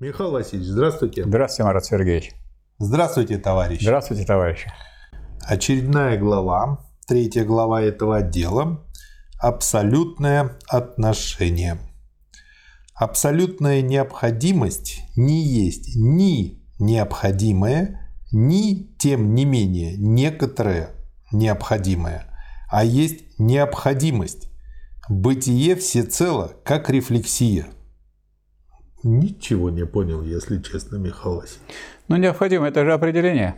[0.00, 1.24] Михаил Васильевич, здравствуйте.
[1.24, 2.32] Здравствуйте, Марат Сергеевич.
[2.78, 3.82] Здравствуйте, товарищ.
[3.82, 4.72] Здравствуйте, товарищи.
[5.42, 8.82] Очередная глава, третья глава этого отдела–
[9.38, 11.78] абсолютное отношение.
[12.94, 20.94] Абсолютная необходимость не есть ни необходимое, ни, тем не менее, некоторое
[21.30, 22.24] необходимое,
[22.70, 24.48] а есть необходимость.
[25.10, 27.66] Бытие всецело, как рефлексия–
[29.02, 31.74] Ничего не понял, если честно, Михаил Васильевич.
[32.08, 33.56] Ну, необходимо, это же определение.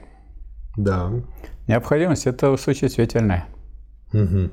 [0.77, 1.11] Да.
[1.67, 3.47] Необходимость– это существительное.
[4.13, 4.51] Угу.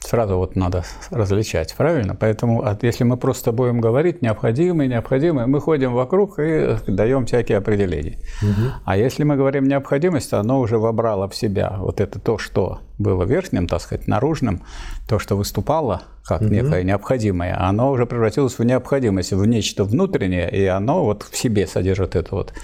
[0.00, 2.16] Сразу вот надо различать, правильно?
[2.18, 8.18] Поэтому если мы просто будем говорить необходимое, необходимое, мы ходим вокруг и даем всякие определения.
[8.42, 8.70] Угу.
[8.84, 12.80] А если мы говорим необходимость, то оно уже вобрало в себя вот это то, что
[12.98, 14.62] было верхним, так сказать, наружным,
[15.08, 16.50] то, что выступало как угу.
[16.50, 21.66] некое необходимое, оно уже превратилось в необходимость, в нечто внутреннее, и оно вот в себе
[21.66, 22.54] содержит это вот,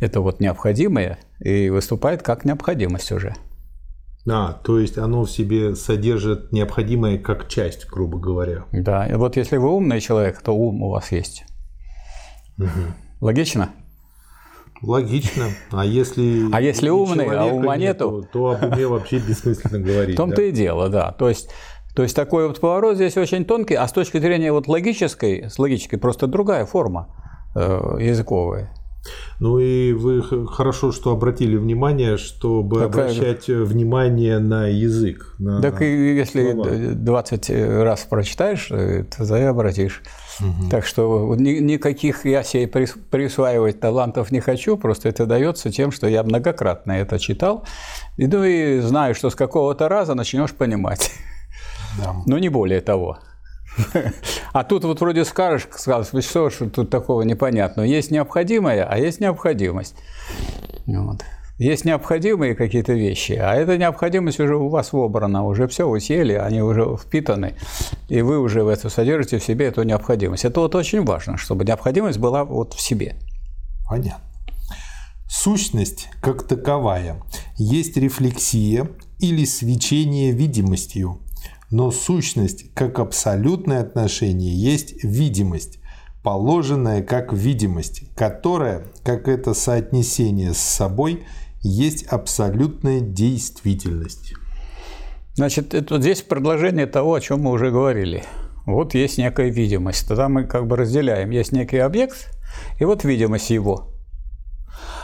[0.00, 3.34] это вот необходимое и выступает как необходимость уже.
[4.30, 8.64] А, то есть оно в себе содержит необходимое как часть, грубо говоря.
[8.72, 11.44] Да, и вот если вы умный человек, то ум у вас есть.
[12.58, 12.68] Угу.
[13.20, 13.70] Логично?
[14.82, 15.46] Логично.
[15.70, 20.14] А если, а если умный, а ума нету, нету, то об уме вообще бессмысленно говорить.
[20.14, 20.42] В том-то да?
[20.42, 21.12] и дело, да.
[21.12, 21.50] То есть,
[21.94, 25.58] то есть такой вот поворот здесь очень тонкий, а с точки зрения вот логической, с
[25.58, 27.08] логической просто другая форма
[27.54, 28.72] э, языковая.
[29.40, 33.10] Ну и вы хорошо, что обратили внимание, чтобы Какая...
[33.10, 35.34] обращать внимание на язык.
[35.38, 36.70] На так и если слова.
[36.94, 37.50] 20
[37.82, 40.02] раз прочитаешь, э, то и обратишь.
[40.40, 40.70] Угу.
[40.70, 46.22] Так что никаких я себе присваивать талантов не хочу, просто это дается тем, что я
[46.22, 47.64] многократно это читал.
[48.16, 51.10] И, ну и знаю, что с какого-то раза начнешь понимать.
[51.98, 52.14] Да.
[52.26, 53.18] Но не более того.
[54.52, 57.86] А тут вот вроде скажешь, скажешь, что, что тут такого непонятного.
[57.86, 59.94] Есть необходимое, а есть необходимость.
[60.86, 61.22] Вот.
[61.58, 66.34] Есть необходимые какие-то вещи, а эта необходимость уже у вас вобрана, уже все, вы съели,
[66.34, 67.56] они уже впитаны,
[68.08, 70.44] и вы уже в это содержите в себе эту необходимость.
[70.44, 73.16] Это вот очень важно, чтобы необходимость была вот в себе.
[73.88, 74.22] Понятно.
[75.28, 77.20] Сущность как таковая
[77.56, 78.88] есть рефлексия
[79.18, 81.18] или свечение видимостью,
[81.70, 85.80] но сущность как абсолютное отношение есть видимость,
[86.22, 91.24] положенная как видимость, которая, как это соотнесение с собой,
[91.60, 94.34] есть абсолютная действительность.
[95.34, 98.24] Значит, это здесь предложение того, о чем мы уже говорили.
[98.66, 100.06] Вот есть некая видимость.
[100.08, 101.30] Тогда мы как бы разделяем.
[101.30, 102.30] Есть некий объект,
[102.78, 103.97] и вот видимость его.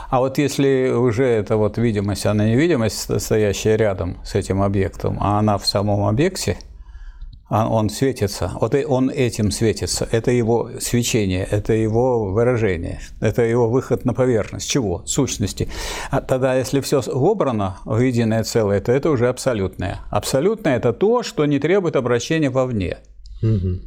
[0.09, 5.17] А вот если уже эта вот видимость, она не видимость, стоящая рядом с этим объектом,
[5.19, 6.57] а она в самом объекте,
[7.47, 13.69] а он светится, вот он этим светится, это его свечение, это его выражение, это его
[13.69, 14.67] выход на поверхность.
[14.67, 15.03] Чего?
[15.05, 15.69] Сущности.
[16.09, 19.99] А тогда, если все вобрано в единое целое, то это уже абсолютное.
[20.09, 22.97] Абсолютное– это то, что не требует обращения вовне.
[23.43, 23.79] Угу.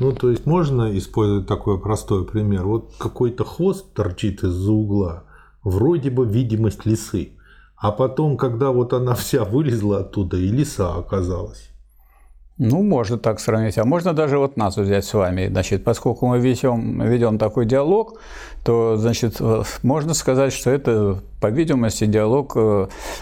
[0.00, 2.64] Ну, то есть можно использовать такой простой пример.
[2.64, 5.25] Вот какой-то хвост торчит из-за угла,
[5.66, 7.32] вроде бы видимость лисы.
[7.76, 11.70] А потом, когда вот она вся вылезла оттуда, и лиса оказалась.
[12.58, 13.76] Ну, можно так сравнить.
[13.76, 15.48] А можно даже вот нас взять с вами.
[15.48, 18.18] Значит, поскольку мы ведем, ведем такой диалог,
[18.64, 19.40] то, значит,
[19.82, 22.56] можно сказать, что это, по видимости, диалог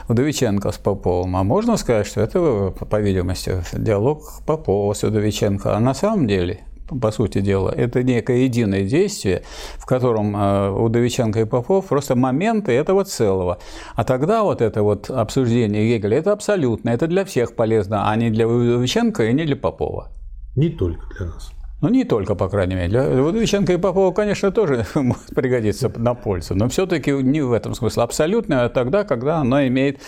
[0.09, 1.35] Удовиченко с Поповым.
[1.37, 5.77] А можно сказать, что это, по видимости, диалог Попова с Удовиченко.
[5.77, 7.71] А на самом деле по сути дела.
[7.71, 9.43] Это некое единое действие,
[9.79, 13.59] в котором э, Удовиченко и Попов просто моменты этого целого.
[13.95, 18.31] А тогда вот это вот обсуждение Гегеля– это абсолютно, это для всех полезно, а не
[18.31, 20.09] для Удовиченко и не для Попова.
[20.57, 21.53] Не только для нас.
[21.85, 22.89] Ну, не только, по крайней мере.
[22.89, 27.75] Для Выдвиженко и Попова, конечно, тоже может пригодиться на пользу, но все-таки не в этом
[27.75, 28.05] смысле.
[28.05, 30.01] Абсолютно а тогда, когда оно имеет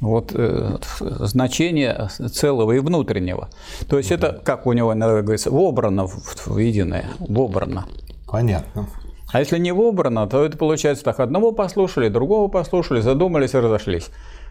[0.00, 3.48] вот, э, значение целого и внутреннего.
[3.88, 7.86] То есть это, как у него иногда говорится, вобрано в, в единое, вобрано.
[8.28, 8.86] Понятно.
[9.32, 14.08] А если не вобрано, то это получается так, одного послушали, другого послушали, задумались и разошлись.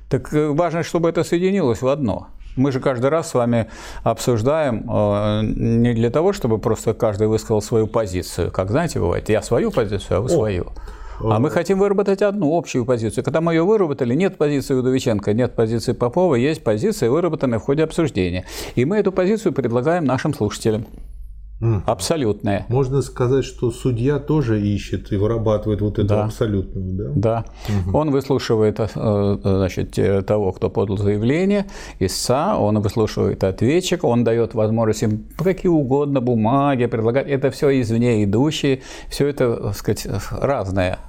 [0.10, 2.28] Так э, важно, чтобы это соединилось в одно.
[2.56, 3.68] Мы же каждый раз с вами
[4.04, 8.52] обсуждаем э, не для того, чтобы просто каждый высказал свою позицию.
[8.52, 10.68] Как, знаете, бывает, я свою позицию, а вы свою.
[11.20, 13.24] А мы хотим выработать одну общую позицию.
[13.24, 17.84] Когда мы ее выработали, нет позиции Удовиченко, нет позиции Попова, есть позиция, выработанная в ходе
[17.84, 18.46] обсуждения.
[18.76, 20.86] И мы эту позицию предлагаем нашим слушателям.
[21.86, 22.65] Абсолютное.
[22.69, 26.25] Можно сказать, что судья тоже ищет и вырабатывает вот эту да.
[26.25, 27.12] абсолютную, да?
[27.15, 27.45] Да.
[27.89, 27.98] Угу.
[27.98, 31.65] Он выслушивает э, значит, того, кто подал заявление,
[32.00, 37.27] истца, он выслушивает ответчик, он дает возможность им какие угодно бумаги предлагать.
[37.27, 41.00] Это все извне идущие, все это, так сказать, разное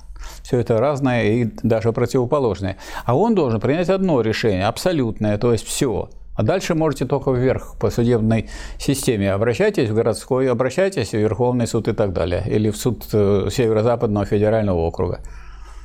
[0.42, 2.76] все это разное и даже противоположное.
[3.04, 7.76] А он должен принять одно решение, абсолютное, то есть все– а дальше можете только вверх
[7.78, 8.48] по судебной
[8.78, 9.32] системе.
[9.32, 12.42] Обращайтесь в городской, обращайтесь в Верховный суд и так далее.
[12.46, 15.20] Или в суд э, Северо-Западного федерального округа.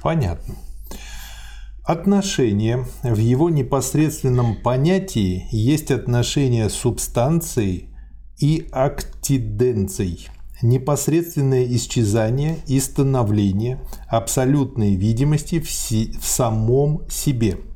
[0.02, 0.56] Понятно.
[1.84, 7.90] Отношение в его непосредственном понятии есть отношение субстанции
[8.40, 10.28] и актиденций.
[10.62, 17.58] Непосредственное исчезание и становление абсолютной видимости в, си- в самом себе–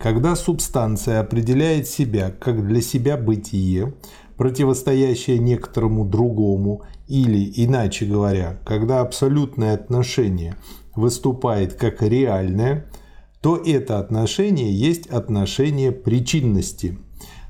[0.00, 3.92] когда субстанция определяет себя как для себя бытие,
[4.36, 10.56] противостоящее некоторому другому, или, иначе говоря, когда абсолютное отношение
[10.96, 12.86] выступает как реальное,
[13.42, 16.98] то это отношение есть отношение причинности.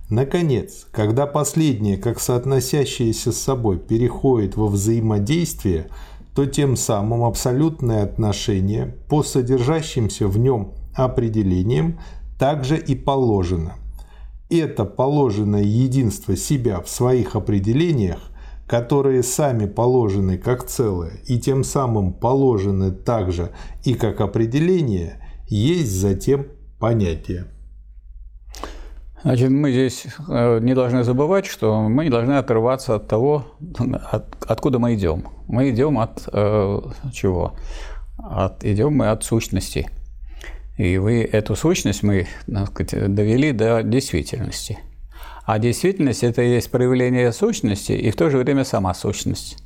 [0.09, 5.89] Наконец, когда последнее, как соотносящееся с собой, переходит во взаимодействие,
[6.35, 12.01] то тем самым абсолютное отношение по содержащимся в нем определениям
[12.41, 13.75] также и положено.
[14.49, 18.31] Это положенное единство себя в своих определениях,
[18.67, 23.51] которые сами положены как целое и тем самым положены также
[23.85, 26.47] и как определение, есть затем
[26.79, 27.45] понятие.
[29.23, 33.45] Значит, мы здесь э, не должны забывать, что мы не должны отрываться от того,
[34.13, 35.25] от, откуда мы идем.
[35.47, 36.81] Мы идем от э,
[37.13, 37.53] чего?
[38.17, 39.91] От, идем мы от сущности.
[40.81, 42.27] И вы эту сущность мы
[42.69, 44.79] сказать, довели до действительности.
[45.45, 49.59] А действительность– это и есть проявление сущности и в то же время сама сущность.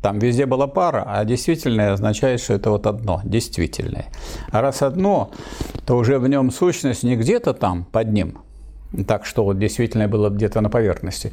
[0.00, 4.06] Там везде была пара, а действительное означает, что это вот одно, действительное.
[4.50, 5.30] А раз одно,
[5.84, 8.38] то уже в нем сущность не где-то там под ним,
[9.06, 11.32] так что вот действительно было где-то на поверхности,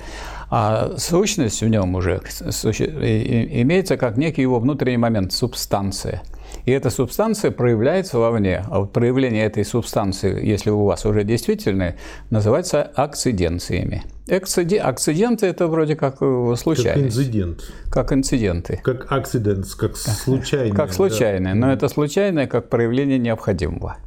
[0.50, 6.24] а сущность в нем уже имеется как некий его внутренний момент, субстанция–
[6.69, 8.63] и эта субстанция проявляется вовне.
[8.69, 11.98] А вот проявление этой субстанции, если у вас уже действительное,
[12.30, 14.04] называется акциденциями.
[14.27, 14.77] Экциди...
[14.77, 17.18] Акциденты– это вроде как э, случайность.
[17.18, 17.74] Как инцидент.
[17.89, 18.80] Как инциденты.
[18.83, 20.75] Как акцидент, как случайное.
[20.75, 21.60] Как случайное, да.
[21.60, 23.98] но это случайное как проявление необходимого.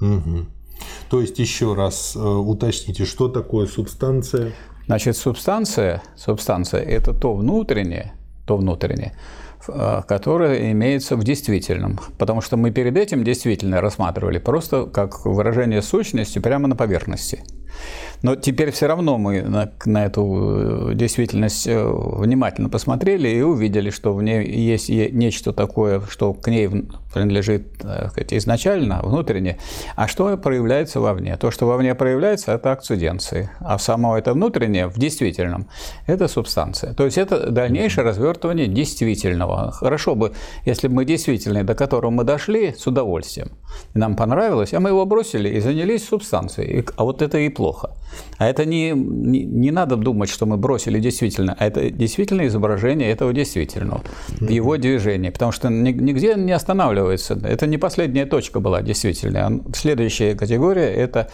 [0.00, 0.46] Угу.
[1.10, 4.52] То есть еще раз э, уточните, что такое субстанция?
[4.86, 8.14] Значит, субстанция, субстанция– это то внутреннее,
[8.46, 9.12] то внутреннее,
[9.66, 11.98] которое имеется в действительном.
[12.18, 17.42] Потому что мы перед этим действительно рассматривали просто как выражение сущности прямо на поверхности.
[18.22, 23.90] Но теперь все равно мы на, на эту э, действительность э, внимательно посмотрели и увидели,
[23.90, 26.68] что в ней есть нечто такое, что к ней
[27.12, 29.58] принадлежит сказать, изначально, внутренне,
[29.94, 31.36] а что проявляется вовне.
[31.36, 35.68] То, что вовне проявляется, это акциденции, а само это внутреннее, в действительном,
[36.06, 36.94] это субстанция.
[36.94, 39.72] То есть это дальнейшее развертывание действительного.
[39.72, 40.32] Хорошо бы,
[40.64, 43.50] если бы мы действительные, до которого мы дошли, с удовольствием.
[43.94, 46.86] Нам понравилось, а мы его бросили и занялись субстанцией.
[46.96, 47.65] А вот это и плохо.
[48.38, 53.10] А это не, не, не надо думать, что мы бросили действительно, а это действительно изображение
[53.10, 54.02] этого действительного,
[54.40, 57.34] его движения, потому что нигде не останавливается.
[57.34, 59.62] Это не последняя точка была действительно.
[59.74, 61.30] Следующая категория– это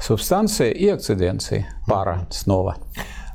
[0.00, 2.76] субстанция и акциденции, пара снова.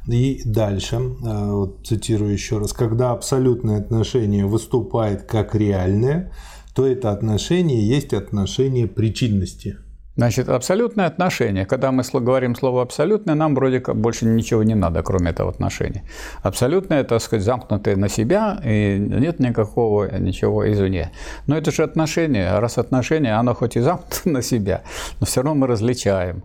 [0.08, 6.34] И дальше, э, вот цитирую еще раз, когда абсолютное отношение выступает как реальное,
[6.74, 9.78] то это отношение есть отношение причинности.
[10.18, 11.66] Значит, абсолютное отношение.
[11.66, 16.04] Когда мы говорим слово абсолютное, нам вроде как больше ничего не надо, кроме этого отношения.
[16.44, 21.12] Абсолютное, так сказать, замкнутое на себя, и нет никакого ничего извне.
[21.48, 22.60] Но это же отношение.
[22.60, 24.84] Раз отношение, оно хоть и замкнуто на себя,
[25.20, 26.44] но все равно мы различаем.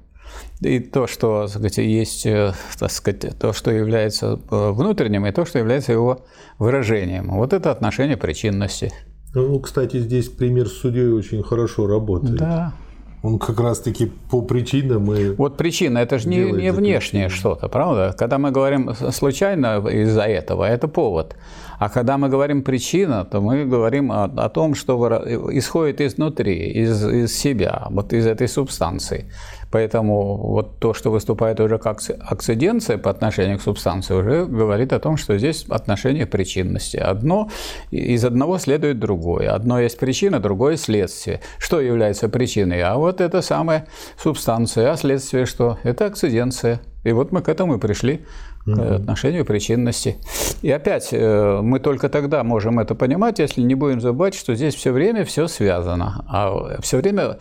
[0.60, 5.44] И то, что сказать, есть, э, так сказать, то, что является э, внутренним, и то,
[5.44, 6.24] что является его
[6.58, 7.30] выражением.
[7.30, 8.92] Вот это отношение причинности.
[9.34, 12.36] Ну, кстати, здесь пример с судьей очень хорошо работает.
[12.36, 12.74] Да,
[13.22, 18.14] он как раз-таки по причинам и Вот причина, это же не, не внешнее что-то, правда?
[18.18, 21.36] Когда мы говорим случайно из-за этого, это повод.
[21.78, 27.06] А когда мы говорим причина, то мы говорим о, о том, что исходит изнутри, из,
[27.06, 29.30] из себя, вот из этой субстанции.
[29.76, 34.98] Поэтому вот то, что выступает уже как акциденция по отношению к субстанции, уже говорит о
[34.98, 36.96] том, что здесь отношение причинности.
[36.96, 37.50] Одно
[37.90, 39.52] из одного следует другое.
[39.52, 41.42] Одно есть причина, другое следствие.
[41.58, 42.80] Что является причиной?
[42.80, 44.92] А вот это самая субстанция.
[44.92, 45.76] А следствие что?
[45.82, 46.80] Это акциденция.
[47.04, 48.24] И вот мы к этому и пришли
[48.66, 48.80] угу.
[48.80, 50.16] отношению причинности.
[50.62, 54.74] И опять, э, мы только тогда можем это понимать, если не будем забывать, что здесь
[54.74, 56.24] все время все связано.
[56.28, 57.38] А все время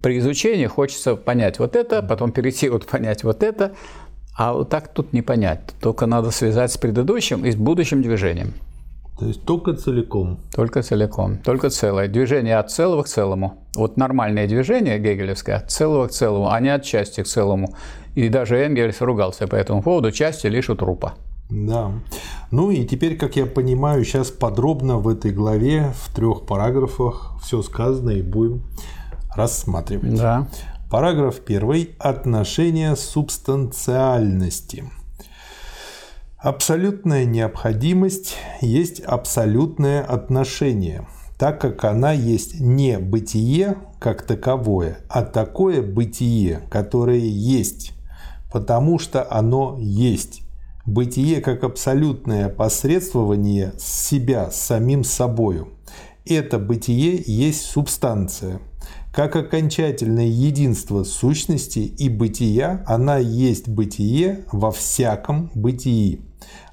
[0.00, 3.72] при изучении хочется понять вот это, потом перейти вот понять вот это,
[4.36, 5.60] а вот так тут не понять.
[5.80, 8.54] Только надо связать с предыдущим и с будущим движением.
[9.18, 10.40] То есть только целиком.
[10.54, 12.08] Только целиком, только целое.
[12.08, 13.58] Движение от целого к целому.
[13.76, 17.74] Вот нормальное движение гегелевское от целого к целому, а не от части к целому.
[18.14, 21.14] И даже Энгельс ругался по этому поводу, части лишь у трупа.
[21.50, 21.92] Да.
[22.50, 27.62] Ну и теперь, как я понимаю, сейчас подробно в этой главе, в трех параграфах все
[27.62, 28.62] сказано и будем
[29.36, 30.14] рассматривать.
[30.16, 30.48] Да.
[30.90, 31.94] Параграф первый.
[31.98, 34.84] Отношение субстанциальности.
[36.36, 41.06] Абсолютная необходимость есть абсолютное отношение,
[41.38, 47.92] так как она есть не бытие как таковое, а такое бытие, которое есть,
[48.52, 50.42] потому что оно есть.
[50.84, 55.68] Бытие как абсолютное посредствование себя с самим собою.
[56.26, 58.58] Это бытие есть субстанция–
[59.12, 66.20] как окончательное единство сущности и бытия, она есть бытие во всяком бытии.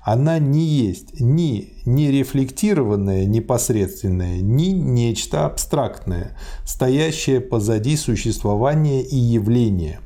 [0.02, 10.00] Она не есть ни нерефлектированное непосредственное, ни нечто абстрактное, стоящее позади существования и явления,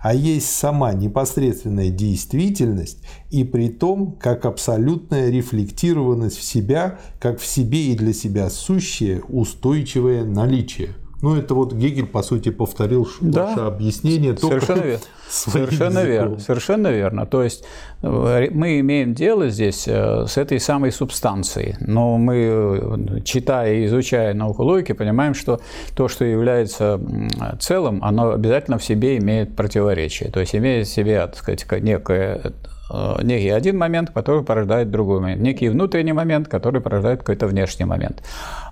[0.00, 2.98] а есть сама непосредственная действительность
[3.30, 9.20] и при том как абсолютная рефлектированность в себя, как в себе и для себя сущее
[9.22, 10.94] устойчивое наличие.
[11.22, 13.46] Ну, это вот Гегель, по сути, повторил да.
[13.46, 14.36] ваше объяснение.
[14.36, 15.04] Совершенно верно.
[15.28, 16.38] Совершенно верно.
[16.38, 17.26] Совершенно верно.
[17.26, 17.64] То есть
[18.02, 21.76] э, мы имеем дело здесь э, с этой самой субстанцией.
[21.80, 25.60] Но мы, э, читая и изучая науку логики, понимаем, что
[25.94, 26.98] то, что является
[27.60, 30.30] целым, оно обязательно в себе имеет противоречие.
[30.30, 32.52] То есть имеет в себе, так сказать, некое
[33.22, 38.22] некий один момент, который порождает другой момент, некий внутренний момент, который порождает какой-то внешний момент.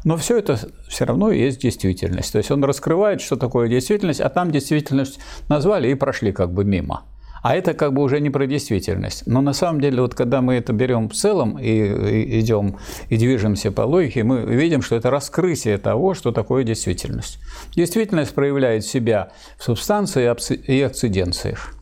[0.04, 0.58] Но все это
[0.88, 2.32] все равно есть действительность.
[2.32, 6.64] То есть он раскрывает, что такое действительность, а там действительность назвали и прошли как бы
[6.64, 7.04] мимо.
[7.42, 9.26] А это как бы уже не про действительность.
[9.26, 13.70] Но на самом деле, вот когда мы это берем в целом и идем и движемся
[13.70, 17.38] по логике, мы видим, что это раскрытие того, что такое действительность.
[17.76, 20.24] Действительность проявляет себя в субстанции
[20.66, 21.77] и акциденциях.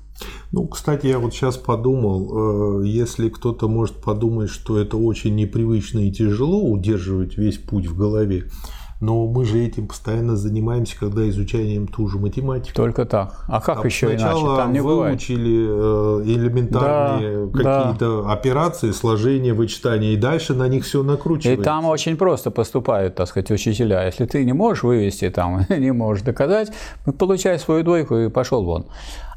[0.53, 6.01] Ну, кстати, я вот сейчас подумал, э, если кто-то может подумать, что это очень непривычно
[6.01, 8.51] и тяжело удерживать весь путь в голове,
[9.01, 12.75] но мы же этим постоянно занимаемся, когда изучаем ту же математику.
[12.75, 13.45] Только так.
[13.47, 14.41] А как а еще иначе?
[14.57, 16.27] Там не выучили бывает.
[16.27, 18.33] элементарные да, какие-то да.
[18.33, 21.61] операции, сложения, вычитания, и дальше на них все накручивается.
[21.61, 24.05] И там очень просто поступают, так сказать, учителя.
[24.05, 26.73] Если ты не можешь вывести, там, не можешь доказать,
[27.19, 28.87] получай свою двойку и пошел вон.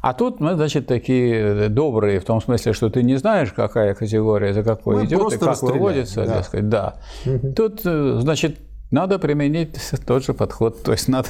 [0.00, 4.54] А тут мы, значит, такие добрые, в том смысле, что ты не знаешь, какая категория
[4.54, 6.36] за какой мы идет и как выводится, да.
[6.36, 6.94] так сказать, да.
[7.26, 7.52] Угу.
[7.52, 8.56] Тут, э, значит,
[8.90, 11.28] надо применить тот же подход, то есть надо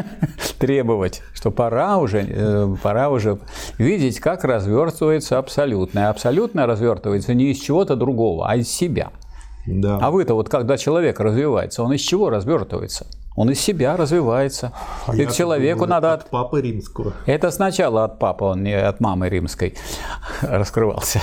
[0.58, 3.38] требовать, что пора уже, э, пора уже
[3.78, 6.08] видеть, как развертывается абсолютное.
[6.08, 9.10] Абсолютное развертывается не из чего-то другого, а из себя.
[9.66, 9.98] Да.
[10.00, 13.06] А вы-то вот когда человек развивается, он из чего развертывается?
[13.34, 14.72] Он из себя развивается.
[15.06, 17.14] А и человеку думаю, надо от папы римского.
[17.26, 19.74] Это сначала от папы, он не от мамы римской
[20.42, 21.20] раскрывался.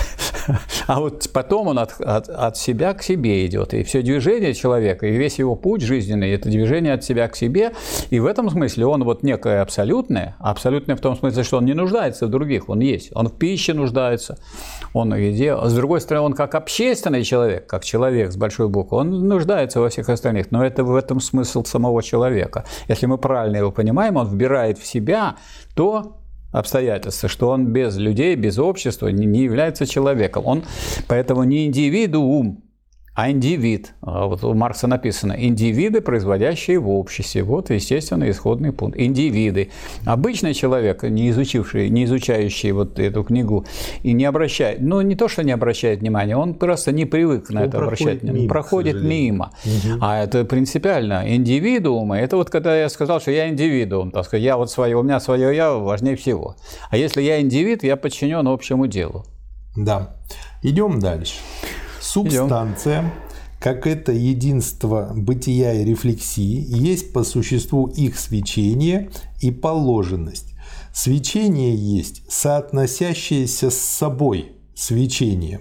[0.88, 3.74] А вот потом он от, от, от себя к себе идет.
[3.74, 7.74] И все движение человека, и весь его путь жизненный, это движение от себя к себе.
[8.10, 10.36] И в этом смысле он вот некое абсолютное.
[10.40, 13.12] Абсолютное в том смысле, что он не нуждается в других, он есть.
[13.14, 14.40] Он в пище нуждается,
[14.94, 15.56] он в еде.
[15.56, 19.90] С другой стороны, он как общественный человек, как человек с большой буквы, он нуждается во
[19.90, 20.52] всех остальных.
[20.52, 22.66] Но это в этом смысл самого человека.
[22.88, 25.38] Если мы правильно его понимаем, он вбирает в себя
[25.76, 26.16] то,
[26.52, 30.46] обстоятельства, что он без людей, без общества не является человеком.
[30.46, 30.64] Он
[31.08, 32.64] поэтому не индивидуум,
[33.20, 33.96] а индивид.
[34.02, 37.44] А вот у Маркса написано «индивиды, производящие в обществе».
[37.44, 38.98] Вот, естественно, исходный пункт.
[38.98, 39.72] Индивиды.
[40.06, 43.66] Обычный человек, не изучивший, не изучающий вот эту книгу
[44.04, 47.64] и не обращает, ну, не то, что не обращает внимания, он просто не привык на
[47.64, 48.44] он это обращать внимание.
[48.44, 49.52] Мимо, проходит мимо.
[49.66, 49.98] Угу.
[50.00, 51.24] А это принципиально.
[51.36, 55.04] Индивидуумы, это вот когда я сказал, что я индивидуум, так сказать, я вот свое, у
[55.04, 56.56] меня свое я важнее всего.
[56.90, 59.26] А если я индивид, я подчинен общему делу.
[59.76, 60.16] Да.
[60.64, 61.36] Идем дальше.
[62.14, 63.14] Субстанция,
[63.60, 69.12] как это единство бытия и рефлексии, есть по существу их свечение
[69.42, 70.56] и положенность.
[70.92, 75.60] Свечение есть соотносящееся с собой свечение.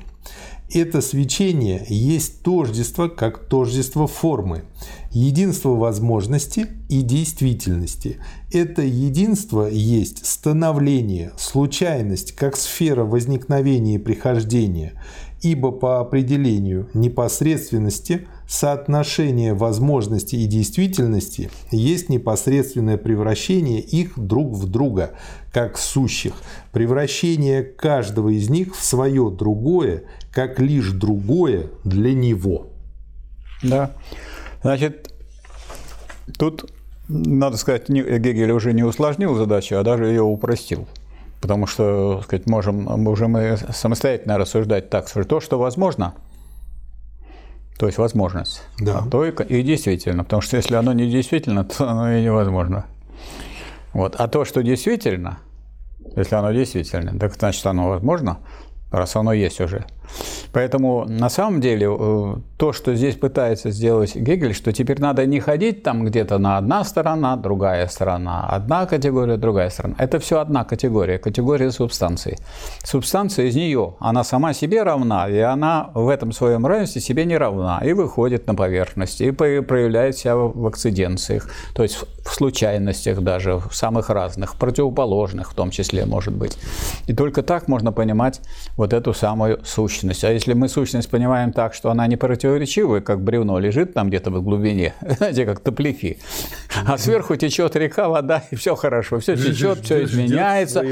[0.72, 4.64] Это свечение есть тождество как тождество формы,
[5.10, 8.18] единство возможности и действительности.
[8.52, 14.92] Это единство есть становление, случайность как сфера возникновения и прихождения,
[15.42, 25.12] ибо по определению непосредственности соотношение возможности и действительности есть непосредственное превращение их друг в друга,
[25.52, 26.32] как сущих,
[26.72, 32.68] превращение каждого из них в свое другое, как лишь другое для него.
[33.62, 33.92] Да.
[34.62, 35.12] Значит,
[36.38, 36.70] тут,
[37.08, 40.86] надо сказать, Гегель уже не усложнил задачу, а даже ее упростил.
[41.40, 46.14] Потому что, сказать, можем, можем мы самостоятельно рассуждать так, что то, что возможно,
[47.78, 49.04] то есть возможность, да.
[49.08, 50.24] то и, и действительно.
[50.24, 52.86] Потому что если оно не действительно, то оно и невозможно.
[53.92, 54.16] Вот.
[54.16, 55.38] А то, что действительно,
[56.16, 58.38] если оно действительно, так значит оно возможно,
[58.90, 59.86] раз оно есть уже.
[60.52, 65.40] Поэтому на самом деле э, то, что здесь пытается сделать Гегель, что теперь надо не
[65.40, 69.94] ходить там где-то на одна сторона, другая сторона, одна категория, другая сторона.
[69.98, 72.38] Это все одна категория, категория субстанции.
[72.82, 77.36] Субстанция из нее, она сама себе равна, и она в этом своем равенстве себе не
[77.36, 83.56] равна, и выходит на поверхность, и проявляет себя в акциденциях, то есть в случайностях даже,
[83.56, 86.58] в самых разных, противоположных в том числе, может быть.
[87.06, 88.40] И только так можно понимать
[88.76, 89.97] вот эту самую сущность.
[90.04, 94.30] А если мы сущность понимаем так, что она не противоречивая, как бревно лежит там где-то
[94.30, 96.18] в глубине, знаете, как топляки,
[96.86, 100.84] а сверху течет река, вода, и все хорошо, все течет, все изменяется,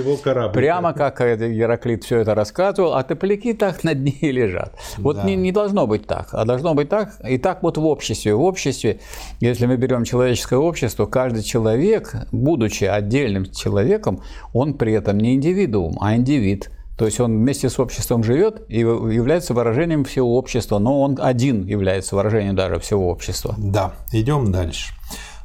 [0.52, 4.74] прямо как Гераклит все это рассказывал, а топляки так на дне и лежат.
[4.98, 5.24] Вот да.
[5.24, 8.34] не, не должно быть так, а должно быть так, и так вот в обществе.
[8.34, 9.00] В обществе,
[9.40, 14.22] если мы берем человеческое общество, каждый человек, будучи отдельным человеком,
[14.52, 18.78] он при этом не индивидуум, а индивид– то есть он вместе с обществом живет и
[18.78, 23.54] является выражением всего общества, но он один является выражением даже всего общества.
[23.58, 24.94] Да, идем дальше.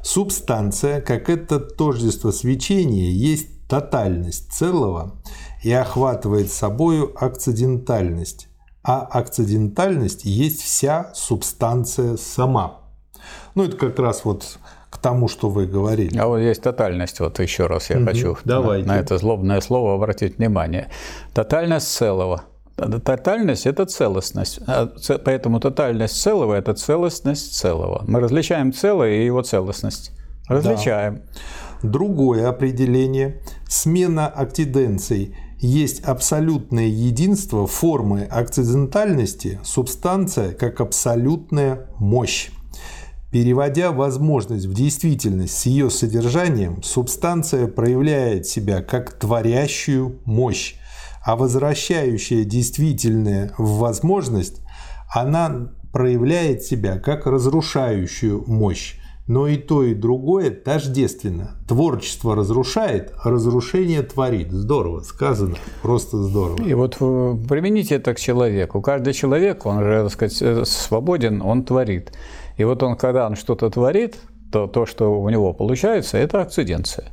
[0.02, 5.14] Субстанция, как это тождество свечения, есть тотальность целого
[5.62, 8.48] и охватывает собою акцидентальность,
[8.82, 12.80] а акцидентальность есть вся субстанция сама.
[13.54, 14.58] Ну, это как раз вот
[15.02, 16.16] тому, что вы говорили.
[16.16, 18.86] А вот есть тотальность, вот еще раз я угу, хочу давайте.
[18.86, 20.88] На, на это злобное слово обратить внимание.
[21.34, 22.42] Тотальность целого.
[22.76, 24.60] Тотальность– это целостность.
[24.66, 24.88] А
[25.24, 28.04] поэтому тотальность целого– это целостность целого.
[28.06, 30.12] Мы различаем целое и его целостность.
[30.48, 31.16] Различаем.
[31.82, 31.88] Да.
[31.90, 42.50] Другое определение– смена актиденций есть абсолютное единство формы акцидентальности, субстанция как абсолютная мощь.
[43.32, 50.74] Переводя возможность в действительность с ее содержанием, субстанция проявляет себя как творящую мощь,
[51.24, 54.60] а возвращающая действительное в возможность,
[55.10, 58.98] она проявляет себя как разрушающую мощь.
[59.28, 61.56] Но и то, и другое тождественно.
[61.66, 64.50] Творчество разрушает, а разрушение творит.
[64.50, 66.60] Здорово, сказано, просто здорово.
[66.66, 68.82] И вот э, примените это к человеку.
[68.82, 72.12] Каждый человек, он же, так сказать, э, свободен, он творит.
[72.62, 74.20] И вот он, когда он что-то творит,
[74.52, 77.06] то то, что у него получается, это акциденция.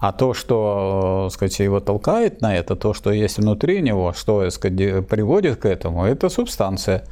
[0.00, 4.50] А то, что, э, сказать, его толкает на это, то, что есть внутри него, что,
[4.50, 7.04] сказать, приводит к этому, это субстанция.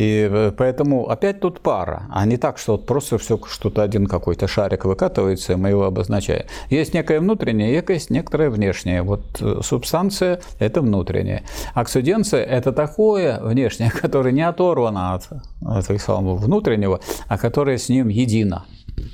[0.00, 4.06] И э, поэтому опять тут пара, а не так, что вот просто все что-то один
[4.06, 6.46] какой-то шарик выкатывается, и мы его обозначаем.
[6.70, 9.02] Есть некое внутреннее, есть некоторое внешнее.
[9.02, 11.42] Вот э, субстанция– это внутреннее.
[11.74, 15.28] Акциденция– это такое внешнее, которое не оторвано от,
[15.60, 18.64] от самого внутреннего, а которое с ним едино.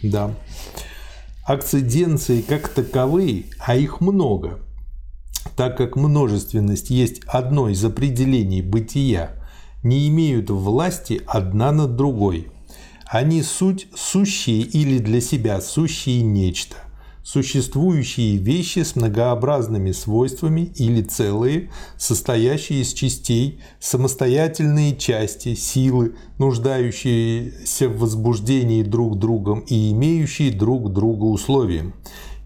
[0.05, 0.31] Да.
[1.45, 4.61] Акциденции как таковые, а их много,
[5.57, 9.31] так как множественность есть одно из определений бытия–
[9.83, 12.49] не имеют власти одна над другой.
[13.07, 16.77] Они суть сущие или для себя сущие нечто,
[17.23, 28.01] существующие вещи с многообразными свойствами или целые, состоящие из частей, самостоятельные части, силы, нуждающиеся в
[28.01, 31.95] возбуждении друг другом и имеющие друг друга условием.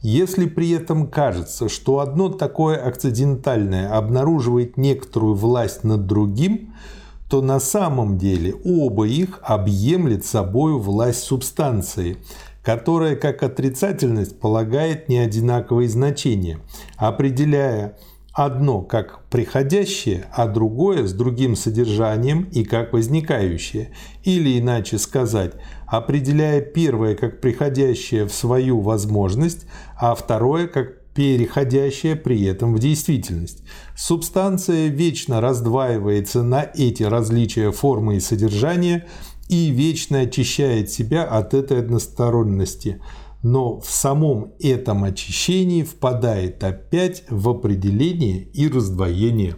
[0.03, 6.75] Если при этом кажется, что одно такое акцидентальное обнаруживает некоторую власть над другим–
[7.31, 12.17] то на самом деле оба их объемлет собой власть субстанции,
[12.61, 16.59] которая как отрицательность полагает неодинаковые значения,
[16.97, 17.97] определяя
[18.33, 23.91] одно как приходящее, а другое с другим содержанием и как возникающее,
[24.25, 25.53] или иначе сказать,
[25.87, 29.67] определяя первое как приходящее в свою возможность,
[29.97, 33.63] а второе как переходящая при этом в действительность.
[33.97, 39.07] Субстанция вечно раздваивается на эти различия формы и содержания
[39.49, 43.01] и вечно очищает себя от этой односторонности–
[43.43, 49.57] но в самом этом очищении впадает опять в определение и раздвоение.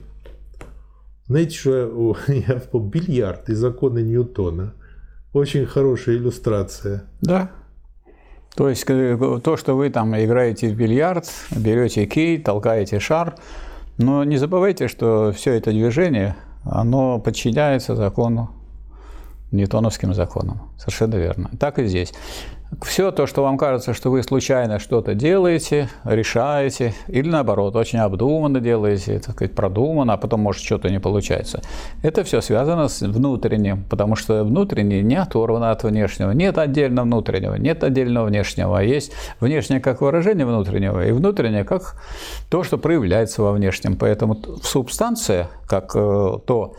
[1.27, 4.75] Знаете, что я в бильярд и законы Ньютона.
[5.33, 7.05] Очень хорошая иллюстрация.
[7.23, 7.51] Да.
[8.55, 13.35] То есть э, то, что вы там играете в бильярд, берете кей, толкаете шар,
[13.99, 18.51] но не забывайте, что все это движение, оно подчиняется закону,
[19.53, 20.71] ньютоновским законам.
[20.79, 21.51] Совершенно верно.
[21.59, 22.12] Так и здесь.
[22.80, 28.61] Все то, что вам кажется, что вы случайно что-то делаете, решаете, или наоборот, очень обдуманно
[28.61, 31.61] делаете, так сказать, продуманно, а потом, может, что-то не получается.
[32.02, 36.30] Это все связано с внутренним, потому что внутреннее не оторвано от внешнего.
[36.30, 41.96] Нет отдельно внутреннего, нет отдельного внешнего, а есть внешнее как выражение внутреннего, и внутреннее как
[42.48, 43.96] то, что проявляется во внешнем.
[43.96, 46.74] Поэтому субстанция, как э, то,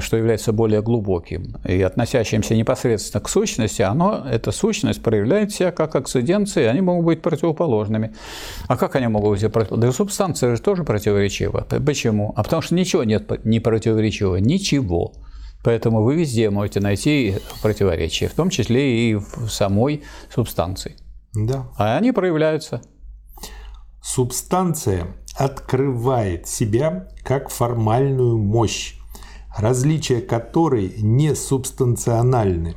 [0.00, 5.94] что является более глубоким и относящимся непосредственно к сущности, оно, эта сущность проявляет себя как
[5.94, 8.14] акциденции, они могут быть противоположными.
[8.66, 9.86] А как они могут быть противоположными?
[9.86, 11.66] Да субстанция же тоже противоречива.
[11.84, 12.32] Почему?
[12.36, 15.12] А потому что ничего нет не противоречивого, ничего.
[15.62, 20.96] Поэтому вы везде можете найти противоречия, в том числе и в самой субстанции.
[21.34, 21.66] Да.
[21.76, 22.82] А они проявляются.
[24.02, 28.94] Субстанция открывает себя как формальную мощь,
[29.56, 32.76] различия которой не субстанциональны.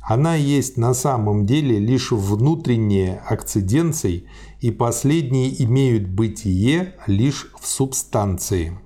[0.00, 4.26] Она есть на самом деле лишь внутренняя акциденцией,
[4.60, 8.78] и последние имеют бытие лишь в субстанции.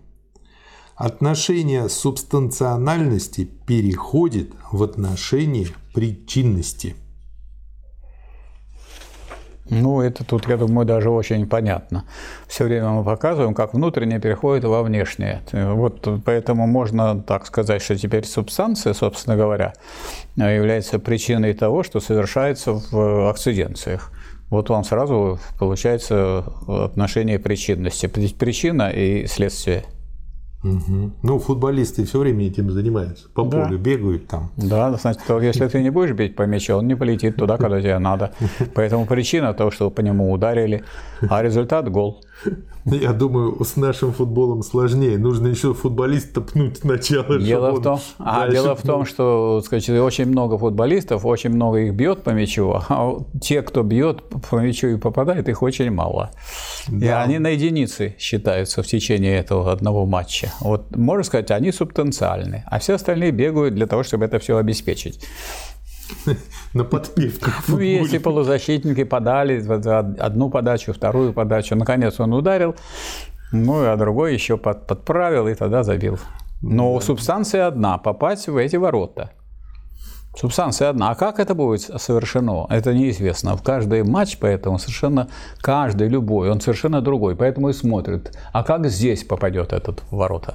[0.97, 6.97] Отношение субстанциональности переходит в отношение причинности–
[9.73, 12.05] ну, это тут, я думаю, даже очень понятно.
[12.47, 15.41] Все время мы показываем, как внутреннее переходит во внешнее.
[15.53, 19.73] Вот поэтому можно так сказать, что теперь субстанция, собственно говоря,
[20.37, 24.13] является причиной того, что совершается в акциденциях.
[24.51, 28.07] Вот вам сразу получается отношение причинности.
[28.07, 29.85] Причина и следствие–
[30.65, 31.11] Угу.
[31.23, 33.29] Ну, футболисты все время этим занимаются.
[33.35, 33.65] По да.
[33.65, 34.51] полю бегают там.
[34.57, 37.99] Да, значит, если ты не будешь бить по мячу, он не полетит туда, когда тебе
[37.99, 38.33] надо.
[38.75, 40.85] Поэтому причина того, что по нему ударили,
[41.29, 42.23] а результат– гол.
[42.85, 45.17] Я думаю, с нашим футболом сложнее.
[45.17, 47.39] Нужно еще футболиста пнуть сначала.
[47.39, 51.95] Дело, в том, а, дело в том, что сказать, очень много футболистов, очень много их
[51.95, 56.31] бьет по мячу, а те, кто бьет по мячу и попадает, их очень мало.
[56.89, 57.07] Да.
[57.07, 60.53] И они на единицы считаются в течение этого одного матча.
[60.61, 65.21] Вот можно сказать, они субстанциальны, а все остальные бегают для того, чтобы это все обеспечить.
[66.75, 67.65] на подпевках.
[67.69, 69.63] Ну, если полузащитники подали
[70.19, 72.75] одну подачу, вторую подачу, наконец он ударил,
[73.53, 76.19] ну, а другой еще под, подправил и тогда забил.
[76.63, 77.05] Но да.
[77.05, 79.33] субстанция одна– попасть в эти ворота.
[80.35, 81.11] Субстанция одна.
[81.11, 82.67] А как это будет совершено?
[82.71, 83.55] Это неизвестно.
[83.57, 85.29] В каждый матч, поэтому совершенно
[85.61, 87.37] каждый, любой, он совершенно другой.
[87.37, 90.55] Поэтому и смотрят, а как здесь попадет этот в ворота?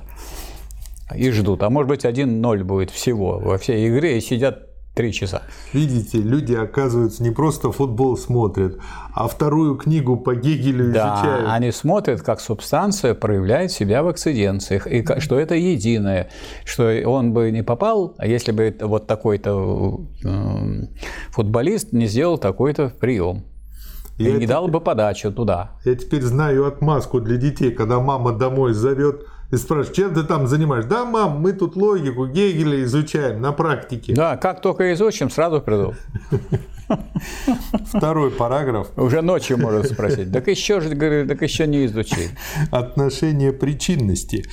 [1.15, 1.61] И ждут.
[1.61, 4.67] А может быть, 1-0 будет всего во всей игре, и сидят
[4.97, 5.43] три часа.
[5.73, 8.79] Видите, люди, оказывается, не просто футбол смотрят,
[9.13, 11.49] а вторую книгу по Гегелю да, изучают.
[11.49, 16.29] они смотрят, как субстанция проявляет себя в акциденциях, и что это единое,
[16.65, 20.01] что он бы не попал, а если бы вот такой-то
[21.29, 23.43] футболист не сделал такой-то прием.
[24.17, 25.73] И не теперь, дал бы подачу туда.
[25.85, 30.47] Я теперь знаю отмазку для детей, когда мама домой зовет и спрашиваешь, чем ты там
[30.47, 30.89] занимаешься?
[30.89, 34.13] Да, мам, мы тут логику Гегеля изучаем на практике.
[34.13, 35.93] Да, как только изучим, сразу приду.
[37.93, 38.89] Второй параграф.
[38.97, 40.31] Уже ночью может спросить.
[40.31, 42.29] Так еще же, говорю, так еще не изучил.
[42.71, 44.45] Отношение причинности.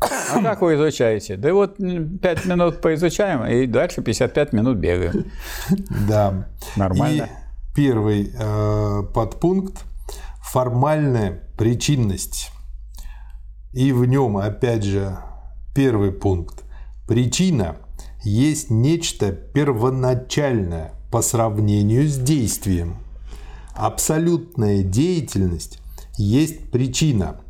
[0.00, 1.36] А как вы изучаете?
[1.36, 5.26] Да вот 5 минут поизучаем, и дальше 55 минут бегаем.
[6.08, 6.48] Да.
[6.76, 7.24] Нормально.
[7.24, 9.84] И первый э, подпункт–
[10.42, 12.50] формальная причинность.
[13.74, 15.18] И в нем, опять же,
[15.74, 16.62] первый пункт.
[17.08, 17.76] Причина
[18.22, 22.98] есть нечто первоначальное по сравнению с действием.
[23.74, 25.80] Абсолютная деятельность
[26.16, 27.40] есть причина.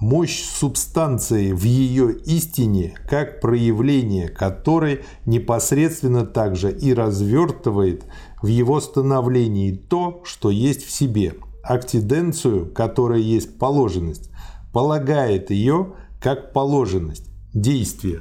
[0.00, 8.04] Мощь субстанции в ее истине, как проявление которой непосредственно также и развертывает
[8.40, 14.30] в его становлении то, что есть в себе, актиденцию, которая есть положенность,
[14.76, 18.20] полагает ее как положенность, действие.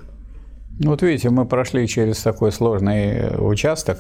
[0.80, 4.00] Ну, вот видите, мы прошли через такой сложный участок,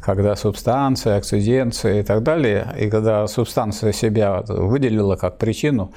[0.00, 5.92] когда субстанция, акциденция и так далее, и когда субстанция себя выделила как причину,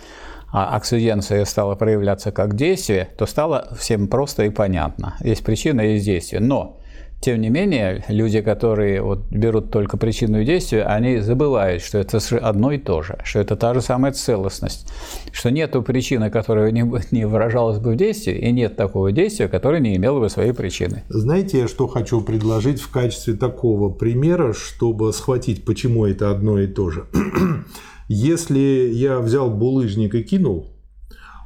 [0.52, 5.18] а акциденция стала проявляться как действие, то стало всем просто и понятно.
[5.20, 6.42] Есть причина, есть действие.
[6.42, 6.80] Но
[7.22, 12.18] тем не менее, люди, которые вот берут только причину и действие, они забывают, что это
[12.42, 14.92] одно и то же, что это та же самая целостность,
[15.32, 19.80] что нет причины, которая не, не выражалась бы в действии, и нет такого действия, которое
[19.80, 21.04] не имело бы своей причины.
[21.10, 26.66] Знаете, я что хочу предложить в качестве такого примера, чтобы схватить, почему это одно и
[26.66, 27.06] то же.
[28.08, 30.72] Если я взял булыжник и кинул,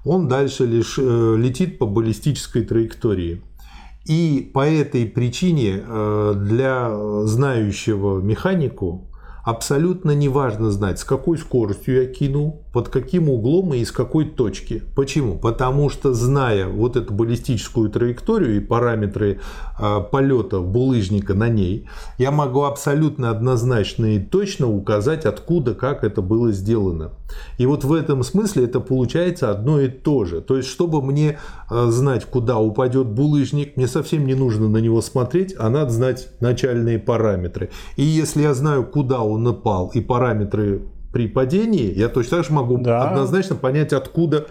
[0.05, 3.41] он дальше лишь э, летит по баллистической траектории–
[4.05, 9.09] и по этой причине э, для знающего механику
[9.43, 14.83] абсолютно неважно знать, с какой скоростью я кинул, под каким углом и из какой точки.
[14.95, 15.37] Почему?
[15.37, 19.39] Потому что зная вот эту баллистическую траекторию и параметры
[19.79, 26.21] э, полета булыжника на ней, я могу абсолютно однозначно и точно указать, откуда, как это
[26.21, 27.11] было сделано.
[27.57, 30.41] И вот в этом смысле это получается одно и то же.
[30.41, 31.39] То есть, чтобы мне
[31.71, 36.27] э, знать, куда упадет булыжник, мне совсем не нужно на него смотреть, а надо знать
[36.41, 37.69] начальные параметры.
[37.95, 40.81] И если я знаю, куда он упал, и параметры
[41.15, 43.07] при падении, я точно так же могу да.
[43.07, 44.47] однозначно понять, откуда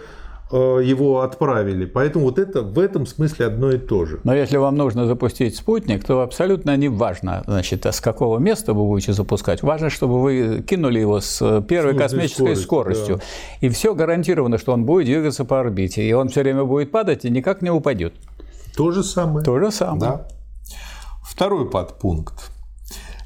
[0.51, 1.85] э, его отправили.
[1.85, 4.19] Поэтому вот это в этом смысле одно и то же.
[4.23, 8.83] Но если вам нужно запустить спутник, то абсолютно не важно, значит, с какого места вы
[8.83, 9.61] будете запускать.
[9.61, 12.63] Важно, чтобы вы кинули его с первой с космической скоростью.
[12.63, 13.15] скоростью.
[13.17, 13.67] Да.
[13.67, 16.01] И все гарантировано, что он будет двигаться по орбите.
[16.01, 18.15] И он все время будет падать и никак не упадет.
[18.75, 19.45] То же самое.
[19.45, 19.99] То же самое.
[19.99, 20.27] Да.
[21.23, 22.54] Второй подпункт.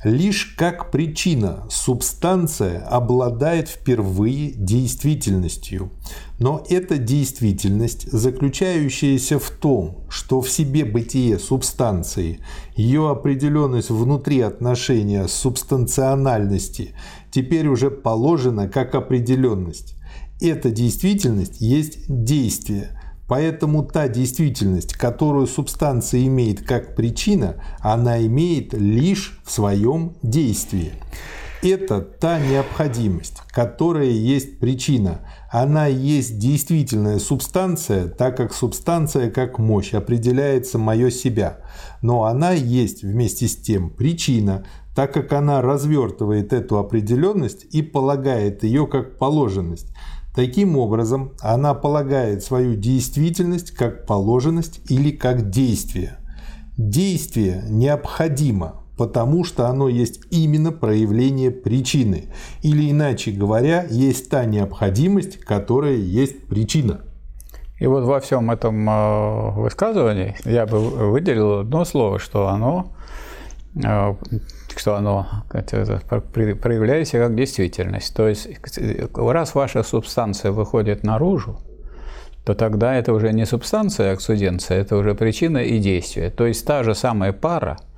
[0.04, 5.92] Лишь как причина субстанция обладает впервые действительностью.
[6.40, 12.40] Но эта действительность, заключающаяся в том, что в себе бытие субстанции,
[12.78, 16.94] ее определенность внутри отношения субстанциональности
[17.30, 19.96] теперь уже положена как определенность.
[20.40, 22.92] Эта действительность есть действие–
[23.30, 30.94] Поэтому та действительность, которую субстанция имеет как причина, она имеет лишь в своем действии.
[31.62, 35.20] Это та необходимость, которая есть причина.
[35.52, 41.60] Она есть действительная субстанция, так как субстанция как мощь определяет самое себя.
[42.02, 44.66] Но она есть вместе с тем причина,
[44.96, 49.94] так как она развертывает эту определенность и полагает ее как положенность.
[50.40, 56.18] Таким образом, она полагает свою действительность как положенность или как действие.
[56.78, 62.32] Действие необходимо, потому что оно есть именно проявление причины.
[62.62, 67.02] Или иначе говоря, есть та необходимость, которая есть причина.
[67.78, 72.94] И вот во всем этом э, высказывании я бы выделил одно слово, что оно
[73.76, 74.16] э,
[74.78, 78.16] что оно проявляет себя как действительность.
[78.16, 78.48] То есть,
[79.16, 81.60] раз ваша субстанция выходит наружу,
[82.46, 86.30] то тогда это уже не субстанция, а акциденция, это уже причина и действие.
[86.30, 87.78] То есть та же самая пара–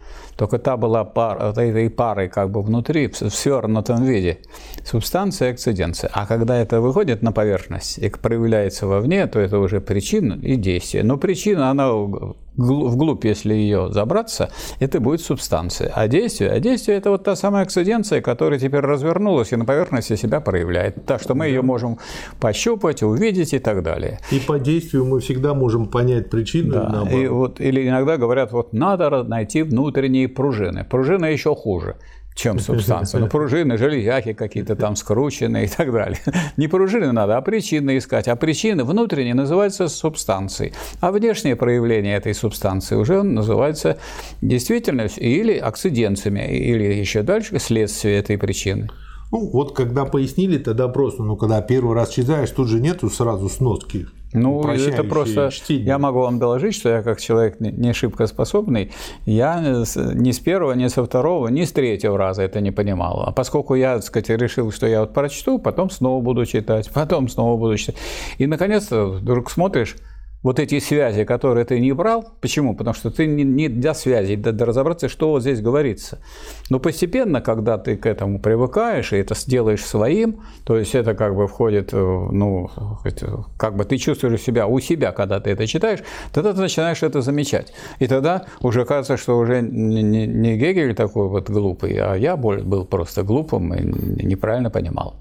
[0.41, 4.39] только та была пар, этой парой как бы внутри, в свернутом виде,
[4.83, 6.09] субстанция и акциденция.
[6.13, 11.03] А когда это выходит на поверхность и проявляется вовне, то это уже причина и действие.
[11.03, 11.91] Но причина, она
[12.57, 15.91] вглубь, если ее забраться, это будет субстанция.
[15.95, 16.51] А действие?
[16.51, 21.05] А действие– это вот та самая акциденция, которая теперь развернулась и на поверхности себя проявляет.
[21.05, 21.97] Так что мы ее можем
[22.39, 24.19] пощупать, увидеть и так далее.
[24.31, 26.71] И по действию мы всегда можем понять причину.
[26.71, 27.07] Да.
[27.11, 30.83] И вот, или иногда говорят, вот надо найти внутренние пружины.
[30.83, 31.95] Пружина еще хуже
[32.35, 33.19] чем субстанция.
[33.19, 36.19] Ну, пружины, железяки какие-то там скрученные и так далее.
[36.57, 38.27] Не пружины надо, а причины искать.
[38.27, 40.73] А причины внутренние называются субстанцией.
[40.99, 43.97] А внешнее проявление этой субстанции уже называется
[44.41, 48.89] действительностью или акциденциями, или еще дальше следствие этой причины.
[49.31, 53.47] Ну, вот когда пояснили, тогда просто, ну, когда первый раз читаешь, тут же нету сразу
[53.47, 54.07] сноски.
[54.33, 55.49] Ну, это просто...
[55.51, 55.85] Чтение.
[55.85, 58.91] Я могу вам доложить, что я как человек не шибко способный,
[59.25, 63.23] я ни с первого, ни со второго, ни с третьего раза это не понимал.
[63.25, 67.27] А поскольку я, так сказать, решил, что я вот прочту, потом снова буду читать, потом
[67.27, 67.97] снова буду читать.
[68.37, 69.95] И, наконец-то, вдруг смотришь,
[70.43, 72.25] вот эти связи, которые ты не брал.
[72.41, 72.75] Почему?
[72.75, 76.19] Потому что ты не, не для связи, для, для разобраться, что вот здесь говорится.
[76.69, 81.35] Но постепенно, когда ты к этому привыкаешь и это сделаешь своим, то есть это как
[81.35, 82.69] бы входит, ну,
[83.57, 85.99] как бы ты чувствуешь себя у себя, когда ты это читаешь,
[86.33, 87.73] тогда ты начинаешь это замечать.
[87.99, 92.35] И тогда уже кажется, что уже не, не, не Гегель такой вот глупый, а я
[92.35, 95.15] был просто глупым и неправильно понимал.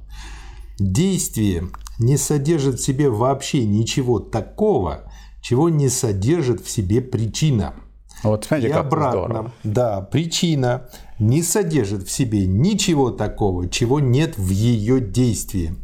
[0.78, 1.64] Действие
[1.98, 5.09] не содержит в себе вообще ничего такого,
[5.40, 7.74] чего не содержит в себе причина.
[8.22, 9.52] Вот смотрите, И как обратно, здорово.
[9.64, 15.74] да, причина не содержит в себе ничего такого, чего нет в ее действии.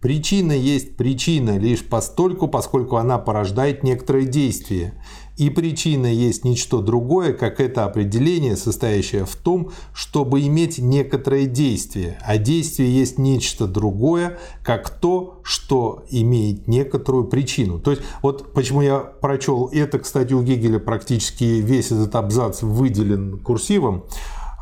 [0.00, 4.94] Причина есть причина лишь постольку, поскольку она порождает некоторое действие.
[5.40, 12.18] И причина есть ничто другое, как это определение, состоящее в том, чтобы иметь некоторое действие.
[12.26, 17.78] А действие есть нечто другое, как то, что имеет некоторую причину.
[17.78, 23.38] То есть, вот почему я прочел это, кстати, у Гегеля практически весь этот абзац выделен
[23.38, 24.04] курсивом.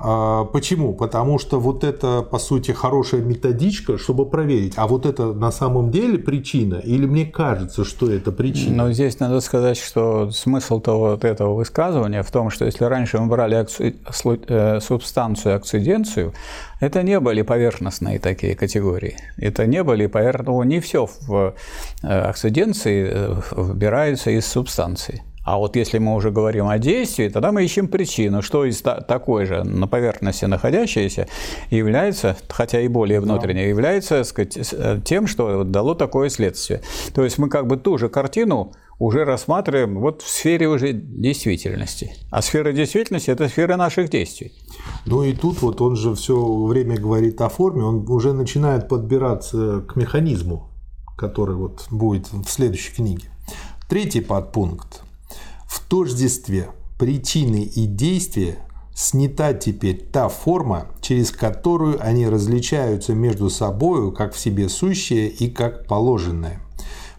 [0.00, 0.94] А, Почему?
[0.94, 5.90] Потому что вот это, по сути, хорошая методичка, чтобы проверить, а вот это на самом
[5.90, 8.84] деле причина, или мне кажется, что это причина?
[8.84, 13.26] Но здесь надо сказать, что смысл-то вот этого высказывания в том, что если раньше мы
[13.26, 13.96] брали акци-
[14.48, 16.32] э, субстанцию, акциденцию,
[16.80, 19.16] это не были поверхностные такие категории.
[19.37, 20.46] Это не были поверх...
[20.46, 21.54] ну, не все в
[22.02, 25.22] э, акциденции э, выбирается из субстанции.
[25.50, 29.00] А вот если мы уже говорим о действии, тогда мы ищем причину, что из та-
[29.00, 31.26] такой же на поверхности находящееся
[31.70, 36.82] является, хотя и более внутреннее, является так сказать, э, тем, что дало такое следствие.
[37.14, 42.12] То есть мы как бы ту же картину уже рассматриваем вот в сфере уже действительности.
[42.30, 44.52] А сфера действительности– это сфера наших действий.
[45.06, 49.80] Ну и тут вот он же все время говорит о форме, он уже начинает подбираться
[49.88, 50.68] к механизму,
[51.16, 53.30] который вот будет в следующей книге.
[53.88, 55.07] Третий подпункт.
[55.68, 58.59] В тождестве причины и действия
[58.94, 65.50] снята теперь та форма, через которую они различаются между собою как в себе сущее и
[65.50, 66.62] как положенное.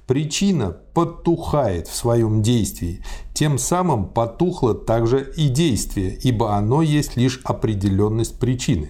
[0.07, 3.03] Причина потухает в своем действии,
[3.35, 8.89] тем самым потухло также и действие, ибо оно есть лишь определенность причины.